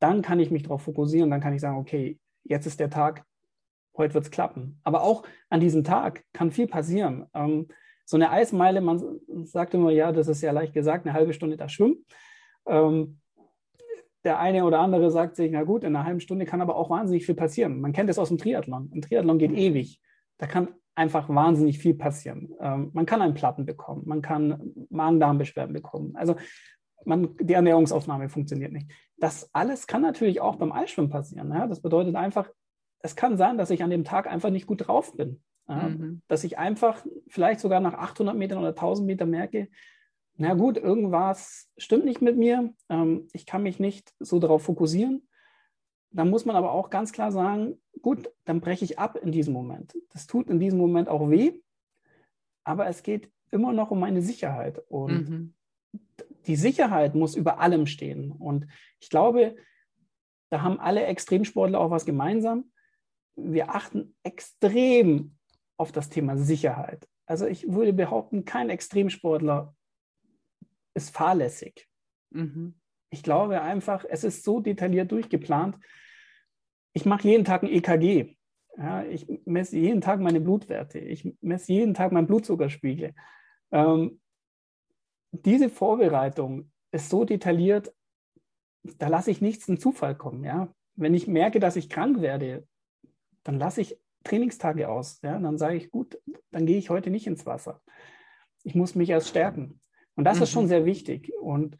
dann 0.00 0.22
kann 0.22 0.40
ich 0.40 0.50
mich 0.50 0.64
darauf 0.64 0.82
fokussieren, 0.82 1.30
dann 1.30 1.40
kann 1.40 1.54
ich 1.54 1.60
sagen, 1.60 1.78
okay, 1.78 2.18
jetzt 2.42 2.66
ist 2.66 2.80
der 2.80 2.90
Tag, 2.90 3.24
heute 3.96 4.14
wird 4.14 4.24
es 4.24 4.30
klappen. 4.30 4.80
Aber 4.82 5.02
auch 5.02 5.24
an 5.48 5.60
diesem 5.60 5.84
Tag 5.84 6.24
kann 6.32 6.50
viel 6.50 6.66
passieren. 6.66 7.26
Ähm, 7.34 7.68
so 8.04 8.16
eine 8.16 8.30
Eismeile, 8.30 8.80
man 8.80 9.20
sagt 9.44 9.72
immer, 9.72 9.90
ja, 9.90 10.12
das 10.12 10.28
ist 10.28 10.42
ja 10.42 10.52
leicht 10.52 10.74
gesagt, 10.74 11.06
eine 11.06 11.14
halbe 11.14 11.32
Stunde 11.32 11.56
da 11.56 11.68
schwimmen. 11.68 12.04
Ähm, 12.66 13.18
der 14.24 14.38
eine 14.38 14.64
oder 14.64 14.80
andere 14.80 15.10
sagt 15.10 15.36
sich, 15.36 15.50
na 15.52 15.64
gut, 15.64 15.84
in 15.84 15.94
einer 15.94 16.04
halben 16.04 16.20
Stunde 16.20 16.46
kann 16.46 16.62
aber 16.62 16.76
auch 16.76 16.88
wahnsinnig 16.88 17.26
viel 17.26 17.34
passieren. 17.34 17.80
Man 17.80 17.92
kennt 17.92 18.08
es 18.08 18.18
aus 18.18 18.28
dem 18.28 18.38
Triathlon. 18.38 18.90
Ein 18.94 19.02
Triathlon 19.02 19.38
geht 19.38 19.52
ewig. 19.52 20.00
Da 20.38 20.46
kann 20.46 20.68
einfach 20.94 21.28
wahnsinnig 21.28 21.78
viel 21.78 21.94
passieren. 21.94 22.54
Ähm, 22.60 22.90
man 22.92 23.06
kann 23.06 23.20
einen 23.20 23.34
Platten 23.34 23.66
bekommen, 23.66 24.02
man 24.06 24.22
kann 24.22 24.72
Magen-Darm-Beschwerden 24.90 25.72
bekommen. 25.72 26.16
Also 26.16 26.36
man, 27.04 27.36
die 27.40 27.52
Ernährungsaufnahme 27.52 28.28
funktioniert 28.28 28.72
nicht. 28.72 28.90
Das 29.18 29.50
alles 29.52 29.86
kann 29.86 30.02
natürlich 30.02 30.40
auch 30.40 30.56
beim 30.56 30.72
Eisschwimmen 30.72 31.10
passieren. 31.10 31.50
Ja? 31.52 31.66
Das 31.66 31.82
bedeutet 31.82 32.14
einfach, 32.14 32.48
es 33.00 33.16
kann 33.16 33.36
sein, 33.36 33.58
dass 33.58 33.70
ich 33.70 33.82
an 33.82 33.90
dem 33.90 34.04
Tag 34.04 34.26
einfach 34.26 34.50
nicht 34.50 34.66
gut 34.66 34.86
drauf 34.86 35.16
bin. 35.16 35.42
Ja? 35.68 35.88
Mhm. 35.88 36.22
Dass 36.28 36.44
ich 36.44 36.58
einfach 36.58 37.04
vielleicht 37.28 37.60
sogar 37.60 37.80
nach 37.80 37.94
800 37.94 38.36
Metern 38.36 38.58
oder 38.58 38.68
1000 38.68 39.06
Metern 39.06 39.30
merke, 39.30 39.68
na 40.36 40.54
gut, 40.54 40.76
irgendwas 40.76 41.70
stimmt 41.76 42.04
nicht 42.04 42.22
mit 42.22 42.36
mir. 42.36 42.74
Ähm, 42.88 43.28
ich 43.32 43.46
kann 43.46 43.62
mich 43.62 43.78
nicht 43.78 44.14
so 44.18 44.38
darauf 44.38 44.62
fokussieren. 44.62 45.28
Dann 46.10 46.30
muss 46.30 46.44
man 46.44 46.56
aber 46.56 46.72
auch 46.72 46.90
ganz 46.90 47.12
klar 47.12 47.32
sagen, 47.32 47.80
gut, 48.02 48.30
dann 48.44 48.60
breche 48.60 48.84
ich 48.84 48.98
ab 48.98 49.16
in 49.16 49.32
diesem 49.32 49.52
Moment. 49.52 49.96
Das 50.10 50.26
tut 50.26 50.48
in 50.48 50.60
diesem 50.60 50.78
Moment 50.78 51.08
auch 51.08 51.28
weh, 51.30 51.60
aber 52.64 52.86
es 52.86 53.02
geht 53.02 53.30
immer 53.50 53.72
noch 53.72 53.90
um 53.90 54.00
meine 54.00 54.22
Sicherheit. 54.22 54.82
Und 54.88 55.28
mhm 55.28 55.54
die 56.46 56.56
Sicherheit 56.56 57.14
muss 57.14 57.34
über 57.34 57.58
allem 57.58 57.86
stehen. 57.86 58.32
Und 58.32 58.66
ich 59.00 59.08
glaube, 59.08 59.56
da 60.50 60.62
haben 60.62 60.78
alle 60.78 61.04
Extremsportler 61.04 61.80
auch 61.80 61.90
was 61.90 62.04
gemeinsam. 62.04 62.70
Wir 63.36 63.74
achten 63.74 64.14
extrem 64.22 65.36
auf 65.76 65.90
das 65.90 66.08
Thema 66.08 66.36
Sicherheit. 66.36 67.08
Also 67.26 67.46
ich 67.46 67.72
würde 67.72 67.92
behaupten, 67.92 68.44
kein 68.44 68.70
Extremsportler 68.70 69.74
ist 70.94 71.10
fahrlässig. 71.10 71.88
Mhm. 72.30 72.74
Ich 73.10 73.22
glaube 73.22 73.60
einfach, 73.60 74.04
es 74.08 74.24
ist 74.24 74.44
so 74.44 74.60
detailliert 74.60 75.12
durchgeplant. 75.12 75.78
Ich 76.92 77.04
mache 77.04 77.28
jeden 77.28 77.44
Tag 77.44 77.62
ein 77.62 77.68
EKG. 77.68 78.36
Ja, 78.76 79.04
ich 79.04 79.26
messe 79.44 79.76
jeden 79.76 80.00
Tag 80.00 80.20
meine 80.20 80.40
Blutwerte. 80.40 80.98
Ich 80.98 81.36
messe 81.40 81.72
jeden 81.72 81.94
Tag 81.94 82.10
meinen 82.10 82.26
Blutzuckerspiegel. 82.26 83.14
Ähm, 83.70 84.20
diese 85.30 85.68
Vorbereitung 85.68 86.72
ist 86.92 87.08
so 87.08 87.24
detailliert, 87.24 87.92
da 88.98 89.08
lasse 89.08 89.30
ich 89.30 89.40
nichts 89.40 89.66
zum 89.66 89.78
Zufall 89.78 90.16
kommen. 90.16 90.44
Ja? 90.44 90.72
Wenn 90.96 91.14
ich 91.14 91.26
merke, 91.26 91.60
dass 91.60 91.76
ich 91.76 91.88
krank 91.88 92.20
werde, 92.20 92.66
dann 93.42 93.58
lasse 93.58 93.80
ich 93.80 93.98
Trainingstage 94.24 94.88
aus. 94.88 95.20
Ja? 95.22 95.38
Dann 95.38 95.58
sage 95.58 95.76
ich, 95.76 95.90
gut, 95.90 96.20
dann 96.50 96.66
gehe 96.66 96.78
ich 96.78 96.90
heute 96.90 97.10
nicht 97.10 97.26
ins 97.26 97.46
Wasser. 97.46 97.80
Ich 98.62 98.74
muss 98.74 98.94
mich 98.94 99.10
erst 99.10 99.28
stärken. 99.28 99.80
Und 100.16 100.24
das 100.24 100.38
mhm. 100.38 100.42
ist 100.44 100.50
schon 100.50 100.64
mhm. 100.64 100.68
sehr 100.68 100.84
wichtig. 100.84 101.32
Und 101.40 101.76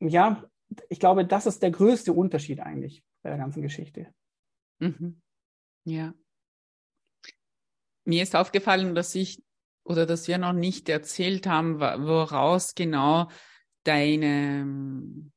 ja, 0.00 0.44
ich 0.88 1.00
glaube, 1.00 1.24
das 1.24 1.46
ist 1.46 1.62
der 1.62 1.70
größte 1.70 2.12
Unterschied 2.12 2.60
eigentlich 2.60 3.02
bei 3.22 3.30
der 3.30 3.38
ganzen 3.38 3.62
Geschichte. 3.62 4.12
Mhm. 4.78 5.20
Ja. 5.84 6.14
Mir 8.04 8.22
ist 8.22 8.36
aufgefallen, 8.36 8.94
dass 8.94 9.14
ich 9.14 9.42
oder 9.84 10.06
dass 10.06 10.28
wir 10.28 10.38
noch 10.38 10.52
nicht 10.52 10.88
erzählt 10.88 11.46
haben, 11.46 11.80
woraus 11.80 12.74
genau 12.74 13.28
deine, 13.84 14.66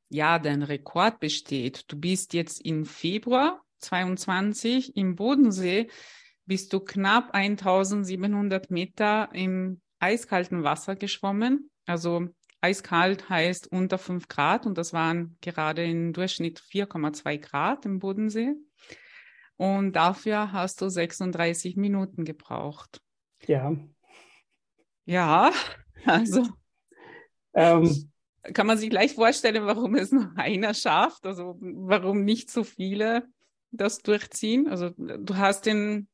ja, 0.09 0.37
dein 0.37 0.63
Rekord 0.63 1.19
besteht. 1.19 1.85
Du 1.87 1.97
bist 1.99 2.33
jetzt 2.33 2.63
im 2.63 2.85
Februar 2.85 3.63
22 3.79 4.95
im 4.95 5.15
Bodensee, 5.15 5.89
bist 6.45 6.73
du 6.73 6.81
knapp 6.81 7.33
1700 7.33 8.69
Meter 8.69 9.29
im 9.33 9.81
eiskalten 9.99 10.63
Wasser 10.63 10.95
geschwommen. 10.95 11.69
Also 11.85 12.27
eiskalt 12.61 13.29
heißt 13.29 13.71
unter 13.71 13.97
5 13.97 14.27
Grad 14.27 14.65
und 14.65 14.77
das 14.77 14.93
waren 14.93 15.37
gerade 15.41 15.83
im 15.83 16.13
Durchschnitt 16.13 16.59
4,2 16.59 17.37
Grad 17.39 17.85
im 17.85 17.99
Bodensee. 17.99 18.53
Und 19.57 19.93
dafür 19.93 20.51
hast 20.51 20.81
du 20.81 20.89
36 20.89 21.75
Minuten 21.75 22.25
gebraucht. 22.25 23.01
Ja, 23.45 23.75
ja, 25.05 25.51
also 26.05 26.47
ähm, 27.53 28.11
kann 28.53 28.67
man 28.67 28.77
sich 28.77 28.89
gleich 28.89 29.13
vorstellen, 29.13 29.65
warum 29.65 29.95
es 29.95 30.11
nur 30.11 30.31
einer 30.35 30.73
schafft, 30.73 31.25
also 31.25 31.57
warum 31.59 32.23
nicht 32.23 32.49
so 32.49 32.63
viele 32.63 33.27
das 33.71 33.99
durchziehen. 33.99 34.67
Also 34.67 34.91
du 34.97 35.35
hast 35.35 35.65
den, 35.65 36.07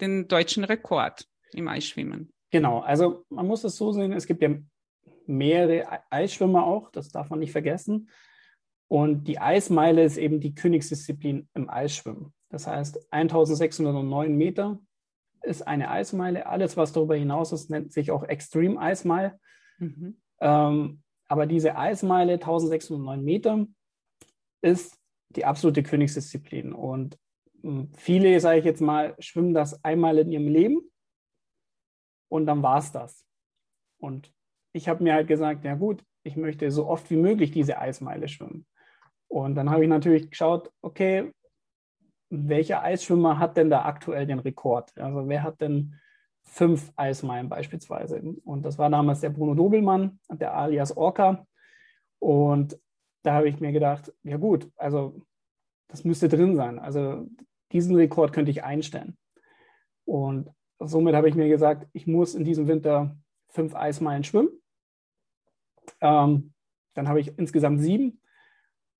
den 0.00 0.28
deutschen 0.28 0.64
Rekord 0.64 1.26
im 1.52 1.68
Eisschwimmen. 1.68 2.32
Genau, 2.50 2.80
also 2.80 3.24
man 3.28 3.46
muss 3.46 3.64
es 3.64 3.76
so 3.76 3.92
sehen, 3.92 4.12
es 4.12 4.26
gibt 4.26 4.42
ja 4.42 4.50
mehrere 5.28 5.86
Eisschwimmer 6.10 6.66
auch, 6.66 6.90
das 6.90 7.10
darf 7.10 7.30
man 7.30 7.38
nicht 7.38 7.52
vergessen. 7.52 8.10
Und 8.88 9.24
die 9.24 9.38
Eismeile 9.38 10.02
ist 10.02 10.16
eben 10.16 10.40
die 10.40 10.54
Königsdisziplin 10.54 11.48
im 11.54 11.68
Eisschwimmen. 11.68 12.32
Das 12.48 12.66
heißt 12.66 13.12
1609 13.12 14.34
Meter 14.34 14.80
ist 15.42 15.66
eine 15.66 15.90
Eismeile. 15.90 16.46
Alles, 16.46 16.76
was 16.76 16.92
darüber 16.92 17.14
hinaus 17.14 17.52
ist, 17.52 17.70
nennt 17.70 17.92
sich 17.92 18.10
auch 18.10 18.22
Extreme 18.24 18.80
Eismeile. 18.80 19.38
Mhm. 19.78 20.20
Ähm, 20.40 21.02
aber 21.28 21.46
diese 21.46 21.76
Eismeile, 21.76 22.34
1609 22.34 23.22
Meter, 23.22 23.66
ist 24.62 24.98
die 25.30 25.44
absolute 25.44 25.82
Königsdisziplin. 25.82 26.72
Und 26.72 27.18
hm, 27.62 27.92
viele, 27.94 28.40
sage 28.40 28.60
ich 28.60 28.64
jetzt 28.64 28.80
mal, 28.80 29.14
schwimmen 29.18 29.54
das 29.54 29.84
einmal 29.84 30.18
in 30.18 30.32
ihrem 30.32 30.48
Leben 30.48 30.80
und 32.28 32.46
dann 32.46 32.62
war 32.62 32.78
es 32.78 32.92
das. 32.92 33.26
Und 33.98 34.32
ich 34.78 34.88
habe 34.88 35.02
mir 35.02 35.12
halt 35.12 35.26
gesagt, 35.26 35.64
ja 35.64 35.74
gut, 35.74 36.04
ich 36.22 36.36
möchte 36.36 36.70
so 36.70 36.86
oft 36.86 37.10
wie 37.10 37.16
möglich 37.16 37.50
diese 37.50 37.78
Eismeile 37.78 38.28
schwimmen. 38.28 38.64
Und 39.26 39.56
dann 39.56 39.70
habe 39.70 39.82
ich 39.82 39.90
natürlich 39.90 40.30
geschaut, 40.30 40.72
okay, 40.80 41.32
welcher 42.30 42.82
Eisschwimmer 42.82 43.38
hat 43.38 43.56
denn 43.56 43.70
da 43.70 43.84
aktuell 43.84 44.26
den 44.26 44.38
Rekord? 44.38 44.96
Also 44.96 45.28
wer 45.28 45.42
hat 45.42 45.60
denn 45.60 45.96
fünf 46.44 46.92
Eismeilen 46.96 47.48
beispielsweise? 47.48 48.20
Und 48.44 48.64
das 48.64 48.78
war 48.78 48.88
damals 48.88 49.20
der 49.20 49.30
Bruno 49.30 49.54
Dobelmann, 49.54 50.20
der 50.30 50.54
alias 50.54 50.96
Orca. 50.96 51.44
Und 52.20 52.78
da 53.24 53.34
habe 53.34 53.48
ich 53.48 53.60
mir 53.60 53.72
gedacht, 53.72 54.12
ja 54.22 54.36
gut, 54.36 54.70
also 54.76 55.20
das 55.88 56.04
müsste 56.04 56.28
drin 56.28 56.54
sein. 56.54 56.78
Also 56.78 57.26
diesen 57.72 57.96
Rekord 57.96 58.32
könnte 58.32 58.52
ich 58.52 58.62
einstellen. 58.62 59.16
Und 60.04 60.50
somit 60.78 61.14
habe 61.16 61.28
ich 61.28 61.34
mir 61.34 61.48
gesagt, 61.48 61.88
ich 61.92 62.06
muss 62.06 62.34
in 62.34 62.44
diesem 62.44 62.68
Winter 62.68 63.16
fünf 63.48 63.74
Eismeilen 63.74 64.24
schwimmen. 64.24 64.50
Ähm, 66.00 66.52
dann 66.94 67.08
habe 67.08 67.20
ich 67.20 67.36
insgesamt 67.38 67.80
sieben. 67.80 68.20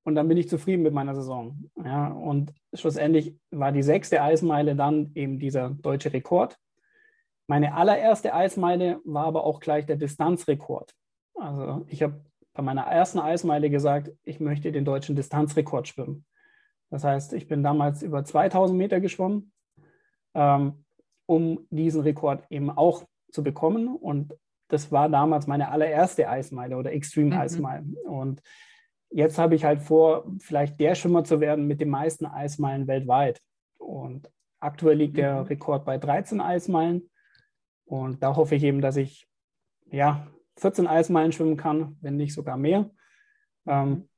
Und 0.05 0.15
dann 0.15 0.29
bin 0.29 0.39
ich 0.39 0.49
zufrieden 0.49 0.83
mit 0.83 0.95
meiner 0.95 1.15
Saison. 1.15 1.71
Ja, 1.85 2.09
und 2.09 2.55
schlussendlich 2.73 3.37
war 3.51 3.73
die 3.73 3.83
sechste 3.83 4.23
Eismeile 4.23 4.75
dann 4.75 5.11
eben 5.15 5.39
dieser 5.39 5.71
deutsche 5.71 6.13
Rekord. 6.13 6.57
Meine 7.47 7.75
allererste 7.75 8.35
Eismeile 8.35 9.01
war 9.05 9.27
aber 9.27 9.45
auch 9.45 9.61
gleich 9.61 9.87
der 9.87 9.97
Distanzrekord. 9.97 10.95
Also 11.35 11.85
ich 11.89 12.03
habe 12.03 12.25
bei 12.55 12.63
meiner 12.63 12.83
ersten 12.83 13.19
Eismeile 13.19 13.71
gesagt, 13.71 14.11
ich 14.25 14.41
möchte 14.41 14.73
den 14.73 14.85
deutschen 14.85 15.15
Distanzrekord 15.15 15.89
schwimmen. 15.89 16.25
Das 16.91 17.05
heißt, 17.05 17.35
ich 17.35 17.47
bin 17.47 17.63
damals 17.63 18.03
über 18.03 18.25
2000 18.25 18.79
Meter 18.79 19.01
geschwommen. 19.01 19.53
Ähm, 20.35 20.85
um 21.29 21.67
diesen 21.71 22.01
Rekord 22.01 22.45
eben 22.49 22.71
auch 22.71 23.05
zu 23.31 23.45
bekommen. 23.45 23.95
Und 23.95 24.35
das 24.69 24.93
war 24.93 25.09
damals 25.09 25.47
meine 25.47 25.71
allererste 25.71 26.29
Eismeile 26.29 26.77
oder 26.77 26.93
Extreme 26.93 27.35
mhm. 27.35 27.41
Eismeile. 27.41 27.85
Und 28.05 28.43
jetzt 29.11 29.39
habe 29.39 29.55
ich 29.55 29.65
halt 29.65 29.83
vor, 29.83 30.31
vielleicht 30.39 30.79
der 30.79 30.95
Schwimmer 30.95 31.25
zu 31.25 31.41
werden 31.41 31.67
mit 31.67 31.81
den 31.81 31.91
meisten 31.91 32.27
Eismeilen 32.27 32.87
weltweit. 32.87 33.41
Und 33.79 34.31
aktuell 34.61 34.97
liegt 34.97 35.15
mhm. 35.15 35.19
der 35.19 35.51
Rekord 35.51 35.85
bei 35.85 35.99
13 35.99 36.41
Eismeilen. 36.41 37.11
Und 37.85 38.23
da 38.23 38.37
hoffe 38.37 38.55
ich 38.55 38.63
eben, 38.63 38.83
dass 38.83 38.97
ich 38.97 39.27
ja 39.91 40.27
14 40.59 40.87
Eismeilen 40.87 41.33
schwimmen 41.33 41.57
kann, 41.57 41.97
wenn 42.01 42.17
nicht 42.17 42.35
sogar 42.35 42.57
mehr. 42.57 42.91
Ähm, 43.67 44.09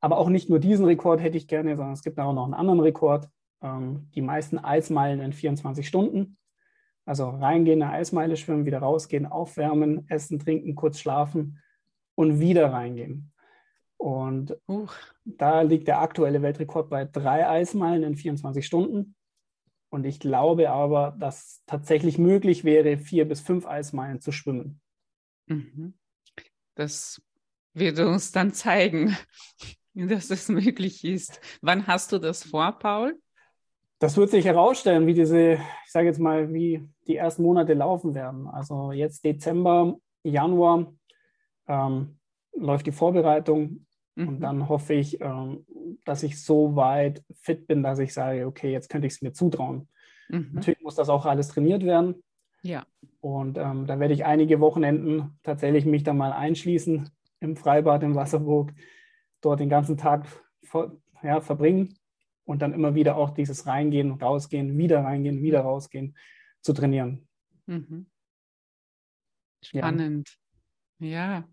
aber 0.00 0.18
auch 0.18 0.28
nicht 0.28 0.50
nur 0.50 0.58
diesen 0.58 0.84
Rekord 0.84 1.20
hätte 1.20 1.36
ich 1.36 1.48
gerne, 1.48 1.76
sondern 1.76 1.94
es 1.94 2.02
gibt 2.02 2.18
auch 2.18 2.32
noch 2.32 2.44
einen 2.44 2.54
anderen 2.54 2.80
Rekord. 2.80 3.28
Ähm, 3.62 4.10
die 4.14 4.22
meisten 4.22 4.58
Eismeilen 4.58 5.20
in 5.20 5.32
24 5.32 5.86
Stunden. 5.86 6.36
Also 7.06 7.30
reingehen, 7.30 7.82
eine 7.82 7.92
Eismeile 7.92 8.36
schwimmen, 8.36 8.66
wieder 8.66 8.80
rausgehen, 8.80 9.26
aufwärmen, 9.26 10.08
essen, 10.10 10.40
trinken, 10.40 10.74
kurz 10.74 10.98
schlafen 10.98 11.62
und 12.16 12.40
wieder 12.40 12.72
reingehen. 12.72 13.32
Und 13.96 14.56
uh. 14.68 14.88
da 15.24 15.62
liegt 15.62 15.88
der 15.88 16.00
aktuelle 16.00 16.42
Weltrekord 16.42 16.90
bei 16.90 17.04
drei 17.04 17.48
Eismeilen 17.48 18.02
in 18.02 18.16
24 18.16 18.66
Stunden. 18.66 19.14
Und 19.88 20.04
ich 20.04 20.18
glaube 20.18 20.70
aber, 20.70 21.16
dass 21.18 21.62
tatsächlich 21.66 22.18
möglich 22.18 22.64
wäre, 22.64 22.98
vier 22.98 23.26
bis 23.26 23.40
fünf 23.40 23.66
Eismeilen 23.66 24.20
zu 24.20 24.32
schwimmen. 24.32 24.80
Mhm. 25.46 25.94
Das 26.74 27.22
wird 27.72 27.98
uns 28.00 28.32
dann 28.32 28.52
zeigen, 28.52 29.16
dass 29.94 30.30
es 30.30 30.48
möglich 30.48 31.04
ist. 31.04 31.40
Wann 31.62 31.86
hast 31.86 32.12
du 32.12 32.18
das 32.18 32.42
vor, 32.42 32.72
Paul? 32.78 33.18
Das 33.98 34.16
wird 34.16 34.30
sich 34.30 34.44
herausstellen, 34.44 35.06
wie 35.06 35.14
diese, 35.14 35.54
ich 35.54 35.90
sage 35.90 36.06
jetzt 36.06 36.20
mal, 36.20 36.52
wie 36.52 36.86
die 37.06 37.16
ersten 37.16 37.42
Monate 37.42 37.72
laufen 37.72 38.14
werden. 38.14 38.46
Also 38.46 38.92
jetzt 38.92 39.24
Dezember, 39.24 39.96
Januar 40.22 40.92
ähm, 41.66 42.18
läuft 42.54 42.86
die 42.86 42.92
Vorbereitung 42.92 43.86
mhm. 44.14 44.28
und 44.28 44.40
dann 44.40 44.68
hoffe 44.68 44.92
ich, 44.94 45.20
ähm, 45.20 45.64
dass 46.04 46.22
ich 46.22 46.42
so 46.42 46.76
weit 46.76 47.24
fit 47.40 47.66
bin, 47.66 47.82
dass 47.82 47.98
ich 47.98 48.12
sage, 48.12 48.46
okay, 48.46 48.70
jetzt 48.70 48.90
könnte 48.90 49.06
ich 49.06 49.14
es 49.14 49.22
mir 49.22 49.32
zutrauen. 49.32 49.88
Mhm. 50.28 50.50
Natürlich 50.52 50.82
muss 50.82 50.96
das 50.96 51.08
auch 51.08 51.24
alles 51.24 51.48
trainiert 51.48 51.84
werden. 51.84 52.22
Ja. 52.62 52.84
Und 53.20 53.56
ähm, 53.56 53.86
da 53.86 53.98
werde 53.98 54.12
ich 54.12 54.26
einige 54.26 54.60
Wochenenden 54.60 55.38
tatsächlich 55.42 55.86
mich 55.86 56.02
dann 56.02 56.18
mal 56.18 56.32
einschließen 56.32 57.08
im 57.40 57.56
Freibad 57.56 58.02
in 58.02 58.14
Wasserburg, 58.14 58.72
dort 59.40 59.60
den 59.60 59.68
ganzen 59.68 59.96
Tag 59.96 60.26
ja, 61.22 61.40
verbringen 61.40 61.96
und 62.46 62.62
dann 62.62 62.72
immer 62.72 62.94
wieder 62.94 63.16
auch 63.16 63.30
dieses 63.30 63.66
Reingehen, 63.66 64.12
Rausgehen, 64.12 64.78
wieder 64.78 65.04
reingehen, 65.04 65.42
wieder 65.42 65.60
rausgehen 65.60 66.16
zu 66.62 66.72
trainieren. 66.72 67.28
Mhm. 67.66 68.06
Spannend. 69.62 70.38
Ja. 70.98 71.08
ja. 71.08 71.48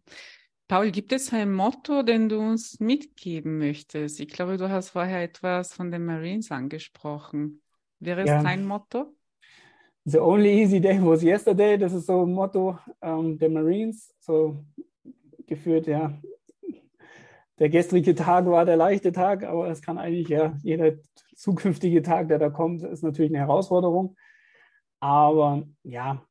Paul, 0.68 0.92
gibt 0.92 1.12
es 1.12 1.34
ein 1.34 1.54
Motto, 1.54 2.04
den 2.04 2.30
du 2.30 2.40
uns 2.40 2.80
mitgeben 2.80 3.58
möchtest? 3.58 4.20
Ich 4.20 4.30
glaube, 4.30 4.58
du 4.58 4.70
hast 4.70 4.90
vorher 4.90 5.22
etwas 5.22 5.74
von 5.74 5.92
den 5.92 6.06
Marines 6.06 6.52
angesprochen. 6.52 7.62
Wäre 8.00 8.22
es 8.22 8.30
ja. 8.30 8.42
dein 8.42 8.66
Motto? 8.66 9.16
The 10.06 10.20
only 10.20 10.62
easy 10.62 10.80
day 10.80 11.00
was 11.02 11.24
yesterday. 11.24 11.78
Das 11.78 11.94
ist 11.94 12.06
so 12.06 12.26
ein 12.26 12.34
Motto 12.34 12.78
ähm, 13.02 13.38
der 13.38 13.50
Marines. 13.50 14.14
So 14.20 14.64
geführt, 15.46 15.88
ja, 15.88 16.18
der 17.60 17.70
gestrige 17.70 18.16
Tag 18.16 18.46
war 18.46 18.66
der 18.66 18.78
leichte 18.78 19.12
Tag, 19.12 19.44
aber 19.44 19.70
es 19.70 19.82
kann 19.82 19.98
eigentlich 19.98 20.30
ja 20.30 20.58
jeder 20.64 20.94
zukünftige 21.36 22.02
Tag, 22.02 22.28
der 22.28 22.40
da 22.40 22.50
kommt, 22.50 22.84
ist 22.84 23.04
natürlich 23.04 23.32
eine 23.32 23.40
Herausforderung. 23.40 24.16
Aber 25.00 25.64
ja, 25.84 26.24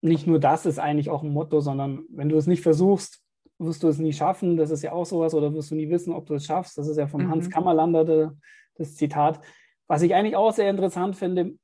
nicht 0.00 0.26
nur 0.26 0.38
das 0.38 0.66
ist 0.66 0.78
eigentlich 0.78 1.10
auch 1.10 1.22
ein 1.22 1.32
Motto, 1.32 1.60
sondern 1.60 2.04
wenn 2.10 2.28
du 2.28 2.36
es 2.36 2.46
nicht 2.46 2.62
versuchst, 2.62 3.22
wirst 3.58 3.82
du 3.82 3.88
es 3.88 3.98
nie 3.98 4.12
schaffen. 4.12 4.56
Das 4.56 4.70
ist 4.70 4.82
ja 4.82 4.92
auch 4.92 5.06
sowas, 5.06 5.34
oder 5.34 5.54
wirst 5.54 5.70
du 5.70 5.74
nie 5.74 5.88
wissen, 5.88 6.12
ob 6.12 6.26
du 6.26 6.34
es 6.34 6.46
schaffst. 6.46 6.76
Das 6.76 6.88
ist 6.88 6.98
ja 6.98 7.06
von 7.06 7.24
mhm. 7.24 7.30
Hans 7.30 7.50
Kammerlander 7.50 8.34
das 8.76 8.96
Zitat, 8.96 9.40
was 9.86 10.02
ich 10.02 10.14
eigentlich 10.14 10.36
auch 10.36 10.52
sehr 10.52 10.70
interessant 10.70 11.16
finde, 11.16 11.54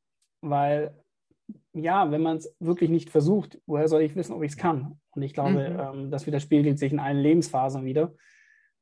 weil 0.41 0.97
ja, 1.73 2.11
wenn 2.11 2.23
man 2.23 2.39
es 2.39 2.55
wirklich 2.59 2.91
nicht 2.91 3.11
versucht, 3.11 3.61
woher 3.67 3.89
soll 3.89 4.03
ich 4.03 4.17
wissen, 4.17 4.33
ob 4.33 4.43
ich 4.43 4.53
es 4.53 4.57
kann? 4.57 5.01
Und 5.11 5.23
ich 5.23 5.35
glaube, 5.35 5.71
mhm. 5.71 6.01
ähm, 6.01 6.11
das 6.11 6.27
widerspiegelt 6.27 6.79
sich 6.79 6.93
in 6.93 6.99
allen 6.99 7.19
Lebensphasen 7.19 7.85
wieder. 7.85 8.15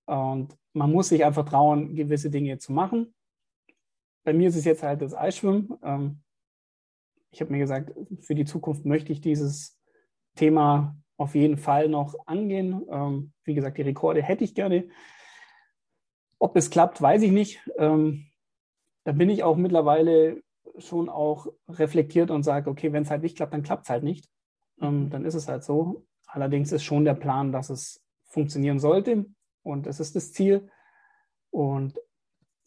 Und 0.09 0.57
man 0.73 0.91
muss 0.91 1.11
sich 1.11 1.25
einfach 1.25 1.45
trauen, 1.45 1.95
gewisse 1.95 2.31
Dinge 2.31 2.59
zu 2.59 2.73
machen. 2.73 3.15
Bei 4.25 4.33
mir 4.33 4.49
ist 4.49 4.57
es 4.57 4.65
jetzt 4.65 4.83
halt 4.83 5.03
das 5.03 5.15
Eisschwimmen. 5.15 5.75
Ähm, 5.83 6.23
ich 7.31 7.43
habe 7.43 7.53
mir 7.53 7.59
gesagt, 7.59 7.93
für 8.21 8.35
die 8.35 8.47
Zukunft 8.47 8.87
möchte 8.87 9.13
ich 9.13 9.21
dieses 9.21 9.79
Thema 10.35 10.97
auf 11.19 11.35
jeden 11.35 11.59
Fall 11.59 11.89
noch 11.91 12.15
angehen. 12.27 12.87
Ähm, 12.91 13.33
wie 13.45 13.55
gesagt, 13.55 13.77
die 13.77 13.83
Rekorde 13.83 14.23
hätte 14.23 14.45
ich 14.45 14.55
gerne. 14.55 14.89
Ob 16.39 16.57
es 16.57 16.71
klappt, 16.71 17.03
weiß 17.03 17.23
ich 17.23 17.33
nicht. 17.33 17.61
Ähm, 17.77 18.31
da 19.05 19.13
bin 19.13 19.29
ich 19.29 19.43
auch 19.43 19.57
mittlerweile 19.57 20.43
schon 20.79 21.11
auch 21.11 21.49
reflektiert 21.69 22.31
und 22.31 22.45
sage, 22.45 22.71
okay, 22.71 22.93
wenn 22.93 23.03
es 23.03 23.11
halt 23.11 23.23
nicht 23.23 23.37
klappt, 23.37 23.53
dann 23.53 23.63
klappt 23.63 23.85
es 23.85 23.91
halt 23.91 24.05
nicht. 24.05 24.27
Mhm. 24.77 25.11
dann 25.11 25.27
ist 25.27 25.35
es 25.35 25.49
halt 25.49 25.65
so. 25.65 26.07
Allerdings 26.27 26.73
ist 26.73 26.85
schon 26.85 27.05
der 27.05 27.15
Plan, 27.15 27.53
dass 27.53 27.69
es 27.69 28.03
funktionieren 28.25 28.79
sollte. 28.79 29.27
Und 29.63 29.87
das 29.87 30.01
ist 30.01 30.17
das 30.17 30.33
Ziel. 30.33 30.71
Und 31.51 31.99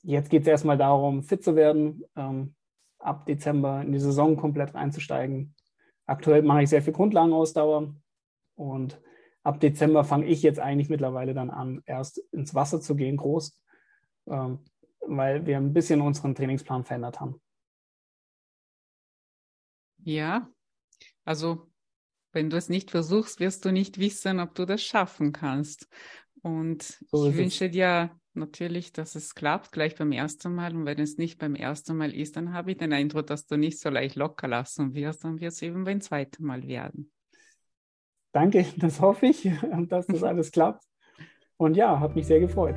jetzt 0.03 0.29
geht 0.29 0.43
es 0.43 0.47
erstmal 0.47 0.77
darum, 0.77 1.23
fit 1.23 1.43
zu 1.43 1.55
werden, 1.55 2.03
ähm, 2.15 2.55
ab 2.99 3.25
Dezember 3.25 3.81
in 3.81 3.91
die 3.91 3.99
Saison 3.99 4.37
komplett 4.37 4.73
reinzusteigen. 4.75 5.55
Aktuell 6.05 6.41
mache 6.41 6.63
ich 6.63 6.69
sehr 6.69 6.81
viel 6.81 6.93
Grundlagenausdauer 6.93 7.95
und 8.55 9.01
ab 9.43 9.59
Dezember 9.59 10.03
fange 10.03 10.25
ich 10.25 10.43
jetzt 10.43 10.59
eigentlich 10.59 10.89
mittlerweile 10.89 11.33
dann 11.33 11.49
an, 11.49 11.81
erst 11.85 12.19
ins 12.31 12.53
Wasser 12.53 12.81
zu 12.81 12.95
gehen, 12.95 13.17
groß, 13.17 13.59
ähm, 14.27 14.59
weil 15.01 15.45
wir 15.45 15.57
ein 15.57 15.73
bisschen 15.73 16.01
unseren 16.01 16.35
Trainingsplan 16.35 16.83
verändert 16.83 17.19
haben. 17.19 17.41
Ja, 20.03 20.49
also 21.25 21.71
wenn 22.33 22.49
du 22.49 22.57
es 22.57 22.69
nicht 22.69 22.91
versuchst, 22.91 23.39
wirst 23.39 23.65
du 23.65 23.71
nicht 23.71 23.99
wissen, 23.99 24.39
ob 24.39 24.55
du 24.55 24.65
das 24.65 24.81
schaffen 24.81 25.31
kannst. 25.31 25.87
Und 26.41 26.83
so 27.11 27.27
ich 27.29 27.37
wünsche 27.37 27.65
es. 27.65 27.71
dir 27.71 28.11
natürlich, 28.33 28.93
dass 28.93 29.15
es 29.15 29.35
klappt, 29.35 29.71
gleich 29.71 29.95
beim 29.95 30.11
ersten 30.11 30.53
Mal. 30.53 30.75
Und 30.75 30.85
wenn 30.85 30.99
es 30.99 31.17
nicht 31.17 31.39
beim 31.39 31.55
ersten 31.55 31.97
Mal 31.97 32.13
ist, 32.13 32.35
dann 32.35 32.53
habe 32.53 32.71
ich 32.71 32.77
den 32.77 32.93
Eindruck, 32.93 33.27
dass 33.27 33.45
du 33.45 33.57
nicht 33.57 33.79
so 33.79 33.89
leicht 33.89 34.15
locker 34.15 34.47
lassen 34.47 34.93
wirst, 34.93 35.23
dann 35.23 35.39
wird 35.39 35.53
es 35.53 35.61
eben 35.61 35.83
beim 35.83 36.01
zweiten 36.01 36.43
Mal 36.43 36.67
werden. 36.67 37.11
Danke, 38.31 38.65
das 38.77 39.01
hoffe 39.01 39.27
ich, 39.27 39.49
dass 39.89 40.07
das 40.07 40.23
alles 40.23 40.51
klappt. 40.51 40.83
Und 41.57 41.75
ja, 41.75 41.99
hat 41.99 42.15
mich 42.15 42.25
sehr 42.25 42.39
gefreut. 42.39 42.75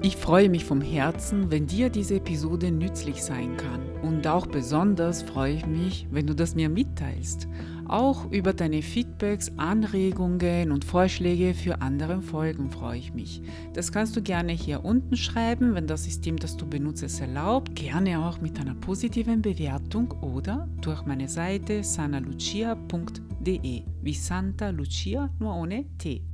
Ich 0.00 0.16
freue 0.16 0.48
mich 0.48 0.64
vom 0.64 0.80
Herzen, 0.80 1.50
wenn 1.50 1.66
dir 1.66 1.90
diese 1.90 2.14
Episode 2.14 2.70
nützlich 2.70 3.22
sein 3.22 3.56
kann. 3.56 3.80
Und 4.00 4.28
auch 4.28 4.46
besonders 4.46 5.24
freue 5.24 5.54
ich 5.54 5.66
mich, 5.66 6.06
wenn 6.12 6.24
du 6.24 6.36
das 6.36 6.54
mir 6.54 6.68
mitteilst. 6.68 7.48
Auch 7.88 8.30
über 8.30 8.52
deine 8.52 8.82
Feedbacks, 8.82 9.50
Anregungen 9.56 10.70
und 10.72 10.84
Vorschläge 10.84 11.54
für 11.54 11.80
andere 11.80 12.20
Folgen 12.20 12.70
freue 12.70 12.98
ich 12.98 13.14
mich. 13.14 13.40
Das 13.72 13.92
kannst 13.92 14.14
du 14.14 14.22
gerne 14.22 14.52
hier 14.52 14.84
unten 14.84 15.16
schreiben, 15.16 15.74
wenn 15.74 15.86
das 15.86 16.04
System, 16.04 16.36
das 16.36 16.58
du 16.58 16.66
benutzt, 16.66 17.02
es 17.02 17.20
erlaubt. 17.20 17.74
Gerne 17.74 18.26
auch 18.26 18.42
mit 18.42 18.60
einer 18.60 18.74
positiven 18.74 19.40
Bewertung 19.40 20.10
oder 20.20 20.68
durch 20.82 21.06
meine 21.06 21.28
Seite 21.28 21.82
sanalucia.de 21.82 23.82
wie 24.02 24.14
Santa 24.14 24.68
Lucia 24.68 25.30
nur 25.38 25.56
ohne 25.56 25.86
T. 25.96 26.27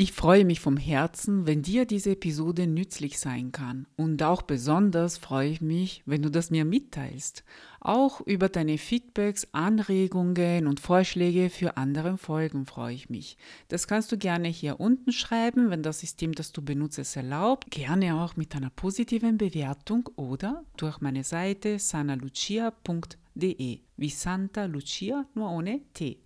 Ich 0.00 0.12
freue 0.12 0.44
mich 0.44 0.60
vom 0.60 0.76
Herzen, 0.76 1.48
wenn 1.48 1.62
dir 1.62 1.84
diese 1.84 2.12
Episode 2.12 2.68
nützlich 2.68 3.18
sein 3.18 3.50
kann. 3.50 3.88
Und 3.96 4.22
auch 4.22 4.42
besonders 4.42 5.18
freue 5.18 5.50
ich 5.50 5.60
mich, 5.60 6.04
wenn 6.06 6.22
du 6.22 6.30
das 6.30 6.52
mir 6.52 6.64
mitteilst. 6.64 7.42
Auch 7.80 8.20
über 8.20 8.48
deine 8.48 8.78
Feedbacks, 8.78 9.48
Anregungen 9.50 10.68
und 10.68 10.78
Vorschläge 10.78 11.50
für 11.50 11.76
andere 11.76 12.16
Folgen 12.16 12.64
freue 12.64 12.94
ich 12.94 13.10
mich. 13.10 13.36
Das 13.66 13.88
kannst 13.88 14.12
du 14.12 14.18
gerne 14.18 14.46
hier 14.46 14.78
unten 14.78 15.10
schreiben, 15.10 15.68
wenn 15.68 15.82
das 15.82 15.98
System, 15.98 16.30
das 16.30 16.52
du 16.52 16.62
benutzt, 16.62 17.00
es 17.00 17.16
erlaubt. 17.16 17.68
Gerne 17.72 18.22
auch 18.22 18.36
mit 18.36 18.54
einer 18.54 18.70
positiven 18.70 19.36
Bewertung 19.36 20.08
oder 20.14 20.62
durch 20.76 21.00
meine 21.00 21.24
Seite 21.24 21.80
sanalucia.de 21.80 23.80
wie 23.98 24.10
Santa 24.10 24.66
Lucia 24.66 25.26
nur 25.34 25.50
ohne 25.50 25.80
T. 25.92 26.16